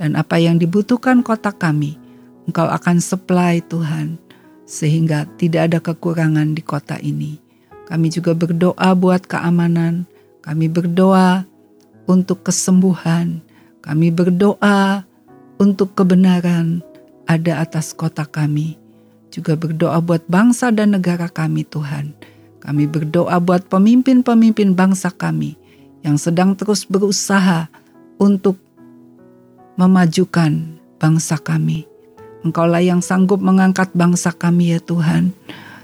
dan 0.00 0.16
apa 0.16 0.40
yang 0.40 0.56
dibutuhkan 0.56 1.20
kota 1.20 1.52
kami, 1.52 2.00
Engkau 2.48 2.64
akan 2.64 3.04
supply 3.04 3.60
Tuhan, 3.68 4.16
sehingga 4.64 5.28
tidak 5.36 5.68
ada 5.68 5.78
kekurangan 5.84 6.56
di 6.56 6.64
kota 6.64 6.96
ini. 7.04 7.36
Kami 7.84 8.08
juga 8.08 8.32
berdoa 8.32 8.96
buat 8.96 9.28
keamanan, 9.28 10.08
kami 10.40 10.72
berdoa 10.72 11.44
untuk 12.08 12.48
kesembuhan, 12.48 13.44
kami 13.84 14.08
berdoa 14.08 15.04
untuk 15.60 15.92
kebenaran 15.92 16.80
ada 17.28 17.60
atas 17.60 17.92
kota 17.92 18.24
kami. 18.24 18.80
Juga 19.28 19.54
berdoa 19.54 20.00
buat 20.00 20.24
bangsa 20.26 20.72
dan 20.72 20.96
negara 20.96 21.28
kami 21.28 21.68
Tuhan. 21.68 22.16
Kami 22.64 22.88
berdoa 22.88 23.36
buat 23.38 23.68
pemimpin-pemimpin 23.68 24.74
bangsa 24.74 25.12
kami 25.12 25.54
yang 26.00 26.16
sedang 26.16 26.56
terus 26.56 26.88
berusaha 26.88 27.68
untuk 28.16 28.56
memajukan 29.76 30.80
bangsa 30.98 31.38
kami. 31.38 31.86
Engkaulah 32.40 32.80
yang 32.80 33.04
sanggup 33.04 33.38
mengangkat 33.38 33.92
bangsa 33.92 34.32
kami 34.32 34.76
ya 34.76 34.80
Tuhan, 34.80 35.32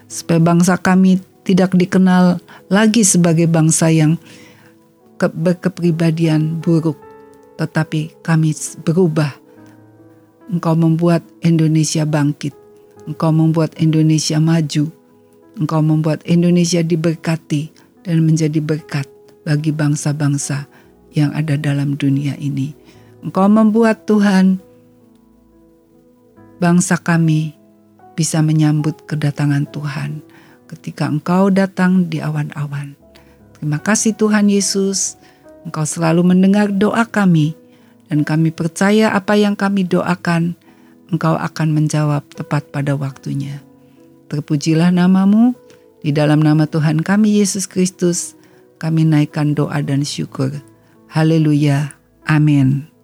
supaya 0.08 0.40
bangsa 0.40 0.80
kami 0.80 1.20
tidak 1.44 1.76
dikenal 1.76 2.40
lagi 2.72 3.04
sebagai 3.04 3.44
bangsa 3.46 3.92
yang 3.92 4.16
ke 5.20 5.28
berkepribadian 5.32 6.60
buruk, 6.60 6.96
tetapi 7.60 8.12
kami 8.24 8.56
berubah. 8.84 9.45
Engkau 10.46 10.78
membuat 10.78 11.26
Indonesia 11.42 12.06
bangkit, 12.06 12.54
Engkau 13.10 13.34
membuat 13.34 13.74
Indonesia 13.82 14.38
maju, 14.38 14.86
Engkau 15.58 15.82
membuat 15.82 16.22
Indonesia 16.22 16.86
diberkati 16.86 17.74
dan 18.06 18.22
menjadi 18.22 18.62
berkat 18.62 19.10
bagi 19.42 19.74
bangsa-bangsa 19.74 20.70
yang 21.10 21.34
ada 21.34 21.58
dalam 21.58 21.98
dunia 21.98 22.38
ini. 22.38 22.78
Engkau 23.26 23.50
membuat 23.50 24.06
Tuhan 24.06 24.62
bangsa 26.62 26.94
kami 26.94 27.58
bisa 28.14 28.38
menyambut 28.38 29.02
kedatangan 29.10 29.66
Tuhan 29.74 30.22
ketika 30.70 31.10
Engkau 31.10 31.50
datang 31.50 32.06
di 32.06 32.22
awan-awan. 32.22 32.94
Terima 33.58 33.82
kasih 33.82 34.14
Tuhan 34.14 34.46
Yesus, 34.46 35.18
Engkau 35.66 35.82
selalu 35.82 36.22
mendengar 36.22 36.70
doa 36.70 37.02
kami 37.02 37.58
dan 38.06 38.22
kami 38.22 38.54
percaya 38.54 39.12
apa 39.14 39.34
yang 39.34 39.58
kami 39.58 39.86
doakan, 39.86 40.54
Engkau 41.06 41.38
akan 41.38 41.68
menjawab 41.70 42.26
tepat 42.34 42.66
pada 42.74 42.98
waktunya. 42.98 43.62
Terpujilah 44.26 44.90
namamu, 44.90 45.54
di 46.02 46.10
dalam 46.10 46.42
nama 46.42 46.66
Tuhan 46.66 47.02
kami 47.02 47.38
Yesus 47.38 47.70
Kristus, 47.70 48.34
kami 48.82 49.06
naikkan 49.06 49.54
doa 49.54 49.78
dan 49.82 50.02
syukur. 50.02 50.50
Haleluya. 51.06 51.94
Amin. 52.26 52.95